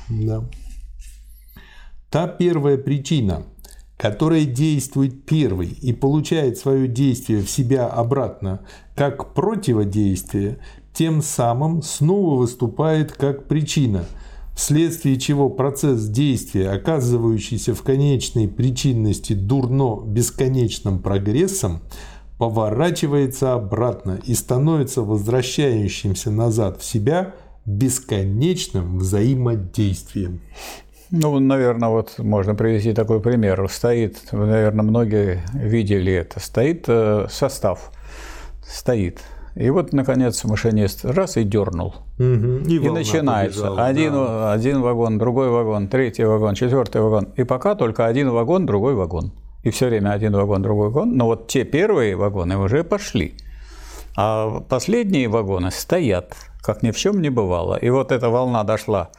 [0.09, 0.43] Да.
[2.09, 3.43] Та первая причина,
[3.97, 8.61] которая действует первой и получает свое действие в себя обратно
[8.95, 10.59] как противодействие,
[10.93, 14.05] тем самым снова выступает как причина,
[14.55, 21.81] вследствие чего процесс действия, оказывающийся в конечной причинности дурно бесконечным прогрессом,
[22.37, 27.35] поворачивается обратно и становится возвращающимся назад в себя
[27.67, 30.39] бесконечным взаимодействием.
[31.11, 33.67] Ну, наверное, вот можно привести такой пример.
[33.69, 37.91] Стоит, наверное, многие видели это, стоит э, состав,
[38.65, 39.21] стоит.
[39.55, 41.95] И вот, наконец, машинист раз и дернул.
[42.19, 42.67] Угу.
[42.67, 43.61] И, и начинается.
[43.61, 44.53] Побежала, один, да.
[44.53, 47.29] один вагон, другой вагон, третий вагон, четвертый вагон.
[47.35, 49.33] И пока только один вагон, другой вагон.
[49.63, 51.17] И все время один вагон, другой вагон.
[51.17, 53.35] Но вот те первые вагоны уже пошли.
[54.15, 56.35] А последние вагоны стоят
[56.67, 57.77] как ни в чем не бывало.
[57.77, 59.09] И вот эта волна дошла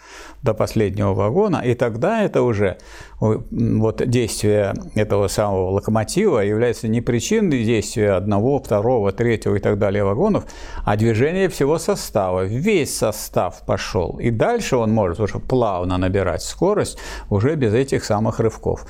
[0.43, 2.77] до последнего вагона, и тогда это уже
[3.21, 10.05] вот действие этого самого локомотива является не причиной действия одного, второго, третьего и так далее
[10.05, 10.45] вагонов,
[10.85, 12.45] а движение всего состава.
[12.45, 14.19] Весь состав пошел.
[14.21, 16.99] И дальше он может уже плавно набирать скорость
[17.31, 18.87] уже без этих самых рывков.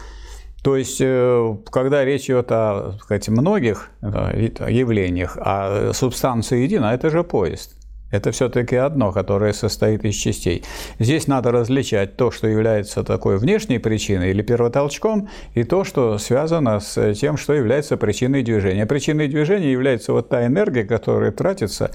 [0.65, 7.09] То есть, э, когда речь идет о сказать, многих э, явлениях, а субстанция едина, это
[7.11, 7.78] же поезд.
[8.11, 10.65] Это все-таки одно, которое состоит из частей.
[10.99, 16.81] Здесь надо различать то, что является такой внешней причиной или первотолчком, и то, что связано
[16.81, 18.87] с тем, что является причиной движения.
[18.87, 21.91] Причиной движения является вот та энергия, которая тратится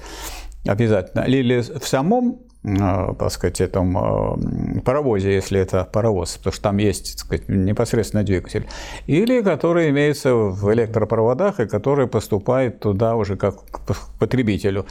[0.64, 6.62] обязательно или в самом Э, так сказать, этом э, паровозе, если это паровоз, потому что
[6.62, 8.66] там есть, так сказать, непосредственно двигатель,
[9.06, 14.86] или который имеется в электропроводах и который поступает туда уже как к потребителю,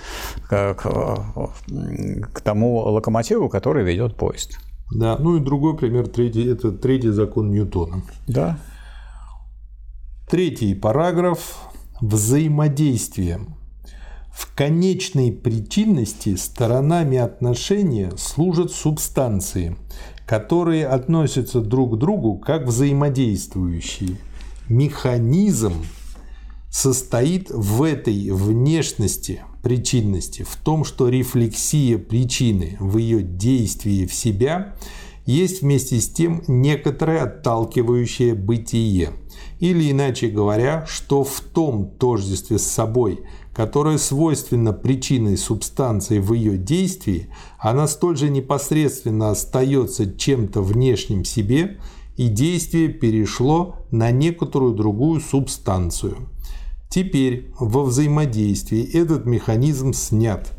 [0.47, 1.15] как э,
[2.31, 4.59] к тому локомотиву, который ведет поезд.
[4.93, 8.03] Да, ну и другой пример, третий, это третий закон Ньютона.
[8.27, 8.59] Да.
[10.29, 11.57] Третий параграф–
[12.01, 13.39] взаимодействие
[14.33, 19.77] в конечной причинности сторонами отношения служат субстанции,
[20.25, 24.17] которые относятся друг к другу как взаимодействующие.
[24.67, 25.73] Механизм
[26.71, 34.75] состоит в этой внешности причинности, в том, что рефлексия причины в ее действии в себя
[35.27, 39.11] есть вместе с тем некоторое отталкивающее бытие.
[39.59, 43.21] Или иначе говоря, что в том тождестве с собой–
[43.53, 47.29] которая свойственна причиной субстанции в ее действии,
[47.59, 51.77] она столь же непосредственно остается чем-то внешним себе,
[52.17, 56.29] и действие перешло на некоторую другую субстанцию.
[56.89, 60.51] Теперь во взаимодействии этот механизм снят,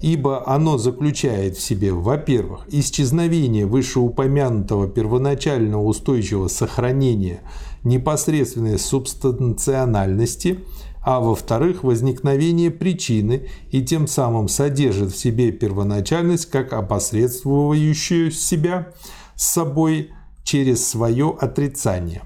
[0.00, 7.40] ибо оно заключает в себе, во-первых, исчезновение вышеупомянутого первоначального устойчивого сохранения
[7.84, 10.60] непосредственной субстанциональности–
[11.02, 18.92] а во-вторых, возникновение причины и тем самым содержит в себе первоначальность как опосредствующую себя
[19.34, 20.10] с собой
[20.44, 22.22] через свое отрицание.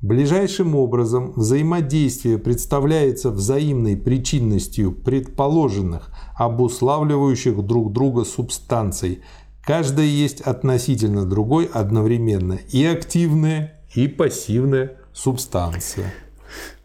[0.00, 9.22] Ближайшим образом взаимодействие представляется взаимной причинностью предположенных, обуславливающих друг друга субстанций.
[9.62, 16.12] Каждая есть относительно другой одновременно и активная, и пассивная субстанция.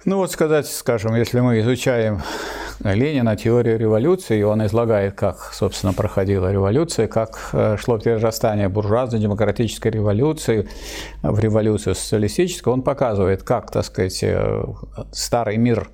[0.06, 2.22] Ну вот сказать, скажем, если мы изучаем
[2.82, 9.20] Ленина теорию революции, и он излагает, как, собственно, проходила революция, как э, шло перерастание буржуазной
[9.20, 10.70] демократической революции
[11.22, 14.64] в революцию социалистическую, он показывает, как, так сказать, э,
[15.12, 15.90] старый мир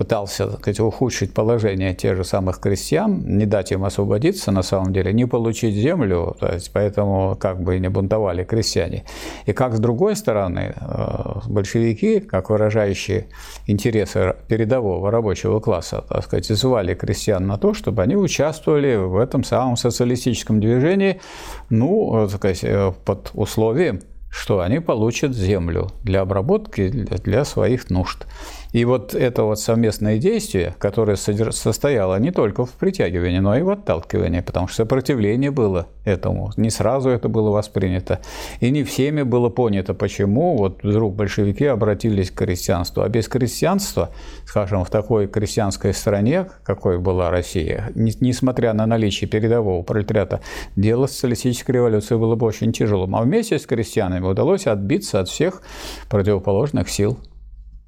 [0.00, 4.94] пытался так сказать, ухудшить положение тех же самых крестьян, не дать им освободиться на самом
[4.94, 9.04] деле, не получить землю, то есть поэтому как бы и не бунтовали крестьяне.
[9.44, 13.26] И как с другой стороны, э, большевики, как выражающие
[13.66, 19.44] интересы передового рабочего класса, так сказать, звали крестьян на то, чтобы они участвовали в этом
[19.44, 21.20] самом социалистическом движении,
[21.68, 28.26] ну, так сказать, э, под условием, что они получат землю для обработки для своих нужд.
[28.72, 33.70] И вот это вот совместное действие, которое состояло не только в притягивании, но и в
[33.70, 36.52] отталкивании, потому что сопротивление было этому.
[36.56, 38.20] Не сразу это было воспринято.
[38.60, 43.02] И не всеми было понято, почему вот вдруг большевики обратились к крестьянству.
[43.02, 44.10] А без крестьянства,
[44.46, 50.40] скажем, в такой крестьянской стране, какой была Россия, несмотря на наличие передового пролетариата,
[50.76, 53.16] дело социалистической революции было бы очень тяжелым.
[53.16, 55.62] А вместе с крестьянами удалось отбиться от всех
[56.08, 57.18] противоположных сил.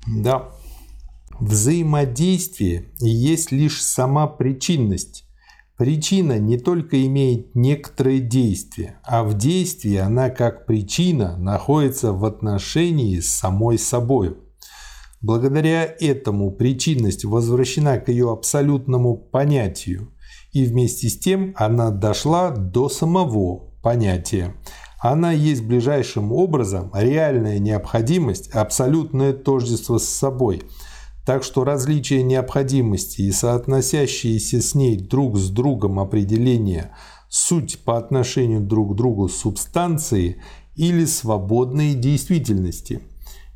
[0.06, 0.48] Да,
[1.40, 5.24] Взаимодействие есть лишь сама причинность.
[5.76, 13.18] Причина не только имеет некоторые действия, а в действии она как причина находится в отношении
[13.18, 14.36] с самой собой.
[15.20, 20.12] Благодаря этому причинность возвращена к ее абсолютному понятию,
[20.52, 24.54] и вместе с тем она дошла до самого понятия.
[25.00, 30.62] Она есть ближайшим образом реальная необходимость, абсолютное тождество с собой–
[31.24, 36.96] так что различие необходимости и соотносящиеся с ней друг с другом определения
[37.28, 40.42] суть по отношению друг к другу субстанции
[40.76, 43.00] или свободной действительности.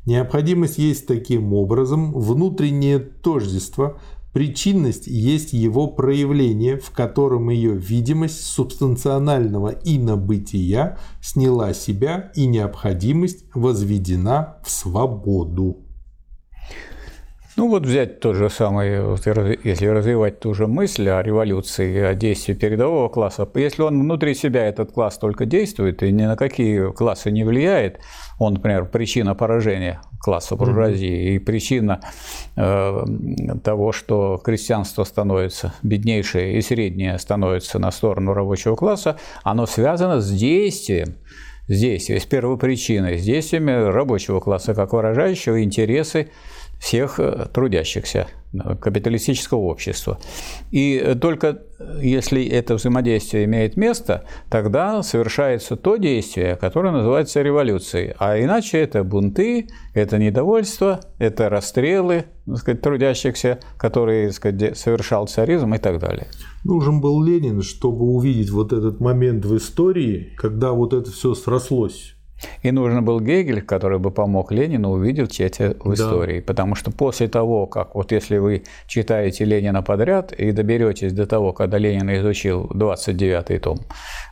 [0.05, 3.99] Необходимость есть таким образом внутреннее тождество,
[4.31, 14.57] причинность есть его проявление, в котором ее видимость субстанционального инобытия сняла себя и необходимость возведена
[14.63, 15.86] в свободу.
[17.57, 19.17] Ну вот взять тот же самый,
[19.63, 24.67] если развивать ту же мысль о революции, о действии передового класса, если он внутри себя
[24.67, 27.99] этот класс только действует и ни на какие классы не влияет,
[28.37, 31.35] он, например, причина поражения класса буржуазии mm-hmm.
[31.35, 31.99] и причина
[32.55, 33.05] э,
[33.63, 40.29] того, что крестьянство становится беднейшее и среднее становится на сторону рабочего класса, оно связано с
[40.29, 41.15] действием
[41.67, 46.29] с действием, с первопричиной, с действиями рабочего класса, как выражающего интересы
[46.79, 50.19] всех э, трудящихся э, капиталистического общества.
[50.71, 51.61] И только
[52.01, 58.15] если это взаимодействие имеет место, тогда совершается то действие, которое называется революцией.
[58.17, 65.27] А иначе это бунты, это недовольство, это расстрелы так сказать, трудящихся, которые так сказать, совершал
[65.27, 66.27] царизм и так далее.
[66.63, 72.16] Нужен был Ленин, чтобы увидеть вот этот момент в истории, когда вот это все срослось
[72.61, 76.39] и нужен был Гегель, который бы помог Ленину увидеть эти в истории.
[76.39, 76.45] Да.
[76.47, 81.53] Потому что после того, как вот если вы читаете Ленина подряд и доберетесь до того,
[81.53, 83.79] когда Ленин изучил 29-й том,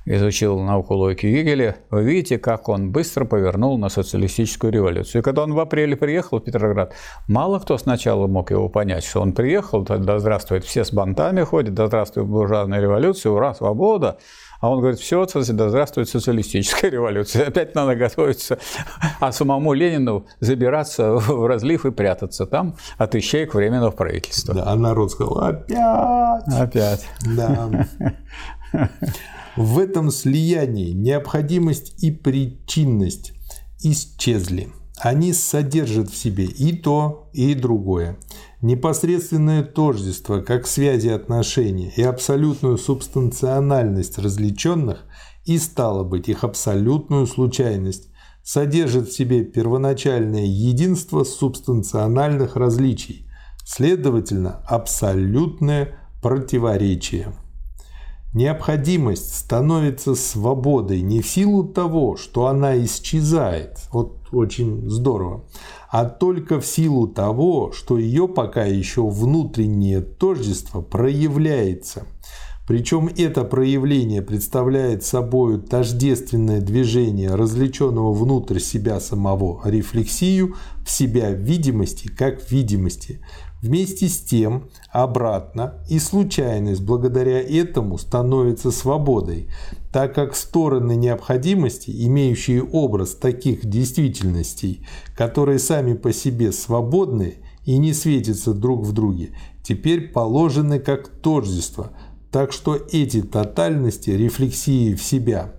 [0.05, 5.21] изучил науку логики Гегеля, вы видите, как он быстро повернул на социалистическую революцию.
[5.21, 6.93] И когда он в апреле приехал в Петроград,
[7.27, 11.73] мало кто сначала мог его понять, что он приехал, да здравствует, все с бантами ходят,
[11.73, 14.17] да здравствует буржуазная революция, ура, свобода.
[14.65, 17.49] А он говорит, все, да здравствует социалистическая революция.
[17.49, 18.57] Опять надо готовиться,
[19.19, 24.55] а самому Ленину забираться в разлив и прятаться там от ищеек временного правительства.
[24.55, 26.47] Да, а народ сказал, опять!
[26.47, 27.07] Опять.
[27.37, 27.69] Да.
[29.55, 33.33] В этом слиянии необходимость и причинность
[33.83, 34.69] исчезли.
[34.97, 38.17] Они содержат в себе и то, и другое.
[38.65, 45.03] Непосредственное тождество, как связи отношений и абсолютную субстанциональность различенных
[45.45, 48.09] и, стало быть, их абсолютную случайность,
[48.41, 53.27] содержит в себе первоначальное единство субстанциональных различий,
[53.63, 57.35] следовательно, абсолютное противоречие.
[58.33, 65.45] Необходимость становится свободой не в силу того, что она исчезает, вот очень здорово,
[65.97, 72.03] а только в силу того, что ее пока еще внутреннее тождество проявляется.
[72.67, 82.09] Причем это проявление представляет собой тождественное движение развлеченного внутрь себя самого, рефлексию в себя видимости
[82.09, 83.21] как видимости.
[83.65, 89.47] Вместе с тем, обратно, и случайность благодаря этому становится свободой,
[89.91, 94.85] так как стороны необходимости, имеющие образ таких действительностей,
[95.17, 99.31] которые сами по себе свободны и не светятся друг в друге,
[99.63, 101.89] теперь положены как тождество,
[102.29, 105.55] так что эти тотальности рефлексии в себя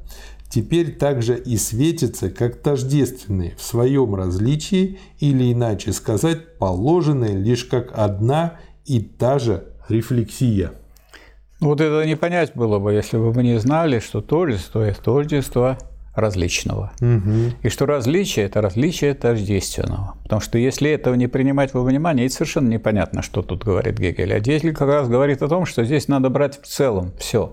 [0.57, 7.91] теперь также и светятся как тождественные в своем различии или иначе сказать положенные лишь как
[7.93, 10.73] одна и та же рефлексия.
[11.61, 15.77] Вот это не понять было бы, если бы мы не знали, что тождество– это тождество
[16.17, 16.93] различного.
[17.01, 17.57] Угу.
[17.63, 20.15] И что различие– это различие тождественного.
[20.23, 24.35] Потому что если этого не принимать во внимание, это совершенно непонятно, что тут говорит Гегель.
[24.35, 27.53] А Гегель как раз говорит о том, что здесь надо брать в целом все.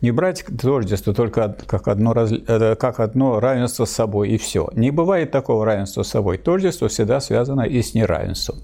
[0.00, 4.70] Не брать тождество только как одно, раз, э, как одно равенство с собой и все.
[4.74, 6.38] Не бывает такого равенства с собой.
[6.38, 8.58] Тождество всегда связано и с неравенством.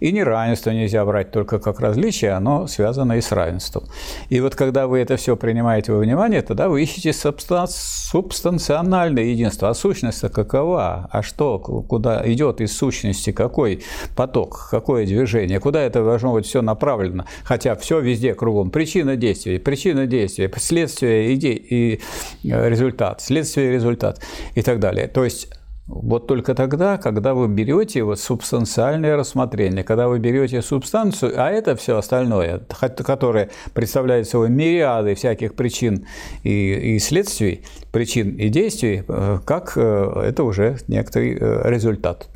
[0.00, 3.84] И неравенство нельзя брать только как различие, оно связано и с равенством.
[4.28, 9.68] И вот когда вы это все принимаете во внимание, тогда вы ищете субстанциальность функциональное единство,
[9.68, 11.08] а сущность какова?
[11.10, 13.82] А что, куда идет из сущности, какой
[14.16, 17.24] поток, какое движение, куда это должно быть все направлено?
[17.44, 18.70] Хотя все везде кругом.
[18.70, 22.00] Причина действия, причина действия, следствие идей и
[22.44, 24.20] э, результат, следствие и результат
[24.56, 25.06] и так далее.
[25.06, 25.48] То есть
[25.86, 31.76] вот только тогда, когда вы берете вот субстанциальное рассмотрение, когда вы берете субстанцию, а это
[31.76, 36.06] все остальное, которое представляет собой мириады всяких причин
[36.42, 42.28] и, и следствий, причин и действий, э, как э, это уже некоторый э, результат.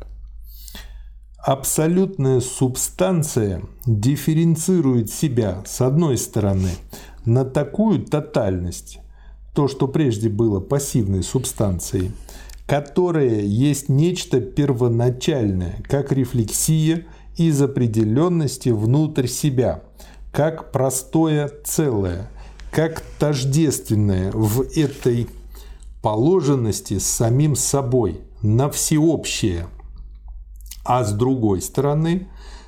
[1.39, 6.69] Абсолютная субстанция дифференцирует себя, с одной стороны,
[7.25, 8.99] на такую тотальность,
[9.55, 12.11] то, что прежде было пассивной субстанцией–
[12.69, 19.81] которое есть нечто первоначальное, как рефлексия из определенности внутрь себя,
[20.31, 22.29] как простое целое,
[22.69, 25.27] как тождественное в этой
[26.03, 29.65] положенности с самим собой, на всеобщее,
[30.85, 32.27] а с другой стороны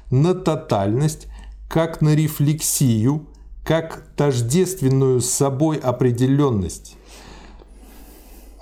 [0.10, 1.28] на тотальность,
[1.70, 3.28] как на рефлексию,
[3.64, 6.98] как тождественную с собой определенность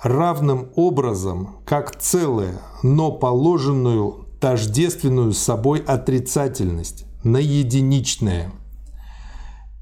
[0.02, 8.52] равным образом, как целое, но положенную тождественную собой отрицательность на единичное.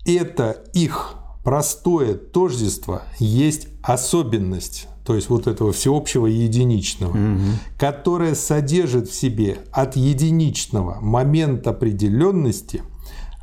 [0.04, 1.14] Это их
[1.44, 7.40] простое тождество есть особенность, то есть вот этого всеобщего единичного, угу.
[7.78, 12.82] которое содержит в себе от единичного момент определенности,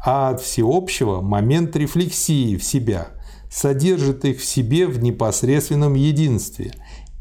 [0.06, 3.08] а от всеобщего момент рефлексии в себя–
[3.50, 6.74] содержит их в себе в непосредственном единстве.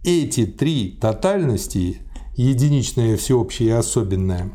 [0.05, 2.03] Эти три тотальности,
[2.37, 4.53] единичное, всеобщее и особенное,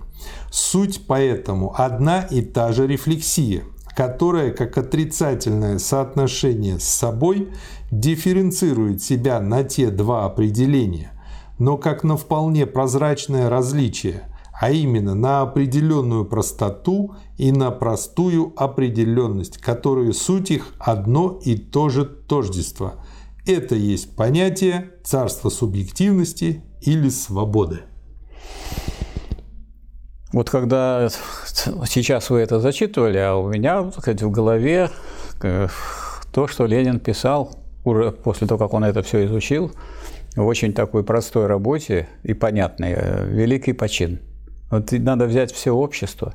[0.52, 3.64] суть поэтому одна и та же рефлексия,
[3.96, 7.50] которая как отрицательное соотношение с собой
[7.92, 11.12] дифференцирует себя на те два определения,
[11.58, 14.29] но как на вполне прозрачное различие,
[14.60, 21.88] а именно на определенную простоту и на простую определенность, которые суть их одно и то
[21.88, 22.96] же тождество.
[23.48, 27.84] Это есть понятие царства субъективности или свободы.
[30.34, 31.08] Вот когда
[31.88, 34.90] сейчас вы это зачитывали, а у меня сказать, в голове
[35.42, 35.68] э,
[36.34, 37.56] то, что Ленин писал
[37.86, 39.72] уже после того, как он это все изучил,
[40.36, 44.20] в очень такой простой работе и понятной, э, «Великий почин».
[44.70, 46.34] Вот надо взять все общество.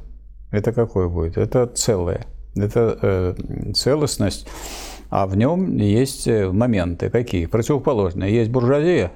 [0.50, 1.36] Это какое будет?
[1.36, 2.26] Это целое.
[2.56, 4.46] Это э, целостность,
[5.10, 7.46] а в нем есть э, моменты какие?
[7.46, 8.32] Противоположные.
[8.32, 9.10] Есть буржуазия,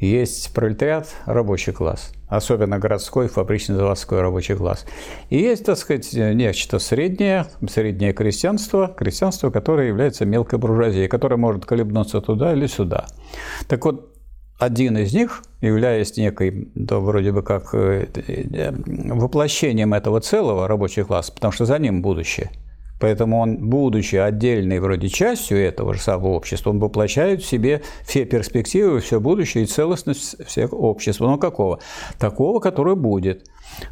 [0.00, 4.84] есть пролетариат, рабочий класс, особенно городской, фабрично-заводской рабочий класс.
[5.30, 11.64] И есть, так сказать, нечто среднее, среднее крестьянство, крестьянство, которое является мелкой буржуазией, которое может
[11.64, 13.06] колебнуться туда или сюда.
[13.68, 14.15] Так вот,
[14.58, 21.04] один из них, являясь некой, то вроде бы как э, э, воплощением этого целого рабочий
[21.04, 22.50] класс, потому что за ним будущее.
[22.98, 28.24] Поэтому он, будучи отдельной вроде частью этого же самого общества, он воплощает в себе все
[28.24, 31.20] перспективы, все будущее и целостность всех обществ.
[31.20, 31.80] Но какого?
[32.18, 33.44] Такого, которое будет.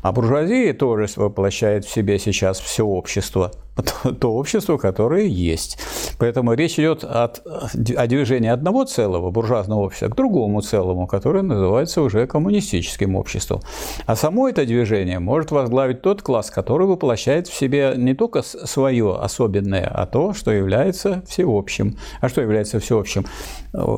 [0.03, 3.51] А буржуазия тоже воплощает в себе сейчас все общество–
[4.21, 5.79] то общество, которое есть.
[6.19, 12.03] Поэтому речь идет от, о движении одного целого, буржуазного общества, к другому целому, которое называется
[12.03, 13.61] уже коммунистическим обществом.
[14.07, 19.17] А само это движение может возглавить тот класс, который воплощает в себе не только свое
[19.17, 21.97] особенное, а то, что является всеобщим.
[22.21, 23.27] А что является всеобщим?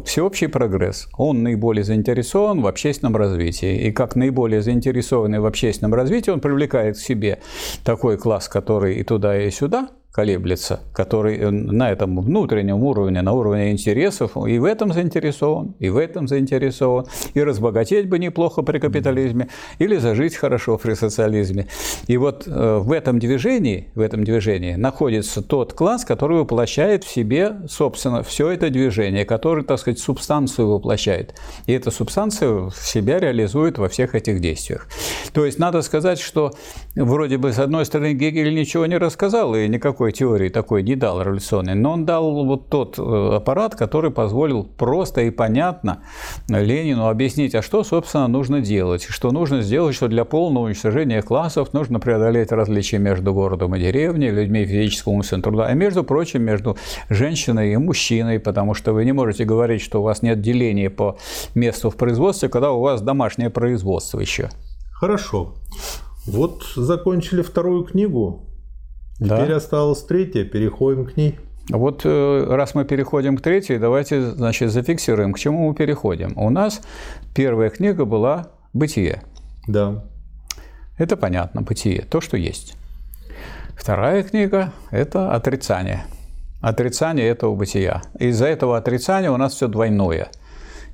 [0.05, 1.09] Всеобщий прогресс.
[1.19, 3.86] Он наиболее заинтересован в общественном развитии.
[3.86, 7.40] И как наиболее заинтересованный в общественном развитии, он привлекает к себе
[7.84, 13.32] такой класс, который и туда, и сюда колеблется, который э, на этом внутреннем уровне, на
[13.32, 18.78] уровне интересов, и в этом заинтересован, и в этом заинтересован, и разбогатеть бы неплохо при
[18.78, 19.48] капитализме,
[19.78, 21.66] или зажить хорошо при социализме.
[22.06, 27.10] И вот э, в этом движении, в этом движении находится тот класс, который воплощает в
[27.10, 31.34] себе, собственно, все это движение, который, так сказать, субстанцию воплощает.
[31.66, 34.88] И эта субстанция себя реализует во всех этих действиях.
[35.34, 36.52] То есть надо сказать, что
[36.94, 40.97] вроде бы, с одной стороны, Гегель ничего не рассказал, и никакой никакой теории такой не
[40.97, 45.99] дал революционной, но он дал вот тот э, аппарат, который позволил просто и понятно
[46.49, 51.73] Ленину объяснить, а что, собственно, нужно делать, что нужно сделать, что для полного уничтожения классов
[51.73, 56.77] нужно преодолеть различия между городом и деревней, людьми физического умственного труда, и, между прочим, между
[57.11, 61.16] женщиной и мужчиной, потому что вы не можете говорить, что у вас нет деления по
[61.55, 64.49] месту в производстве, когда у вас домашнее производство еще.
[64.93, 65.55] Хорошо.
[66.27, 68.47] Вот закончили вторую книгу.
[69.18, 69.56] Теперь да.
[69.56, 71.38] осталась третья, переходим к ней.
[71.70, 76.32] Вот э, раз мы переходим к третьей, давайте, значит, зафиксируем, к чему мы переходим.
[76.36, 76.80] У нас
[77.34, 79.22] первая книга была «Бытие».
[79.66, 80.05] Да.
[80.97, 82.76] Это понятно, «Бытие», то, что есть.
[83.76, 86.05] Вторая книга– это «Отрицание».
[86.60, 88.02] Отрицание этого бытия.
[88.18, 90.28] Из-за этого отрицания у нас все двойное–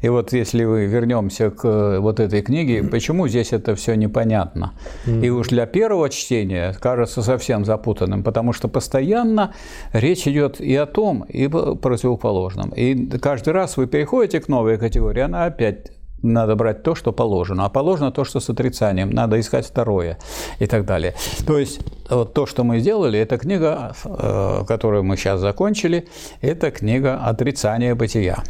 [0.03, 4.73] и вот если вы вернемся к э, вот этой книге, почему здесь это все непонятно?
[5.07, 9.55] И уж для первого чтения кажется совсем запутанным, потому что постоянно
[9.93, 12.71] речь идет и о том, и о противоположном.
[12.71, 15.93] И каждый раз вы переходите к новой категории, она опять
[16.23, 20.19] надо брать то, что положено, а положено то, что с отрицанием, надо искать второе
[20.61, 21.15] и так далее.
[21.47, 21.81] То есть
[22.11, 26.09] вот то, что мы сделали, это книга, э, которую мы сейчас закончили,
[26.41, 28.43] это книга «Отрицание бытия».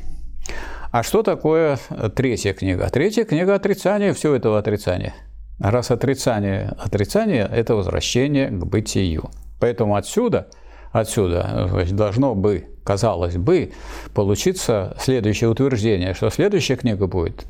[0.93, 2.87] А что такое э, третья книга?
[2.91, 5.15] Третья книга отрицания всего этого отрицания.
[5.59, 9.31] Раз отрицание, отрицание– это возвращение к бытию.
[9.59, 10.49] Поэтому отсюда,
[10.93, 13.73] отсюда должно бы, казалось бы,
[14.13, 17.47] получиться следующее утверждение, что следующая книга будет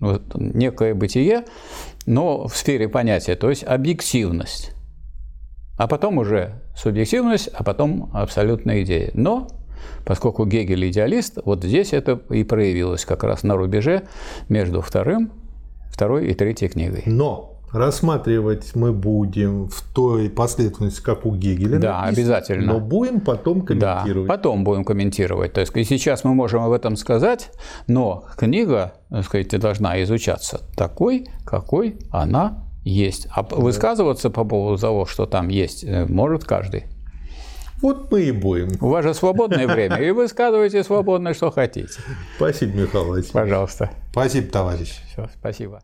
[0.00, 1.44] вот, некое бытие,
[2.06, 4.72] но в сфере понятия, то есть объективность.
[5.76, 9.10] А потом уже субъективность, а потом абсолютная идея.
[9.12, 9.48] Но
[10.04, 14.04] Поскольку Гегель идеалист, вот здесь это и проявилось как раз на рубеже
[14.48, 15.30] между вторым,
[15.90, 17.02] второй и третьей книгой.
[17.06, 21.78] Но рассматривать мы будем в той последовательности, как у Гегеля.
[21.78, 22.72] Да, написано, обязательно.
[22.74, 24.28] Но будем потом комментировать.
[24.28, 25.52] Да, потом будем комментировать.
[25.52, 27.50] То есть и сейчас мы можем об этом сказать,
[27.86, 33.28] но книга, так сказать, должна изучаться такой, какой она есть.
[33.30, 36.84] А высказываться по поводу того, что там есть, э, может каждый.
[37.80, 38.70] Вот мы и будем.
[38.80, 42.00] У вас же свободное время, и вы высказывайте свободно, что хотите.
[42.36, 43.32] Спасибо, Михаил Васильевич.
[43.32, 43.90] Пожалуйста.
[44.10, 45.00] Спасибо, товарищ.
[45.12, 45.80] Все, спасибо.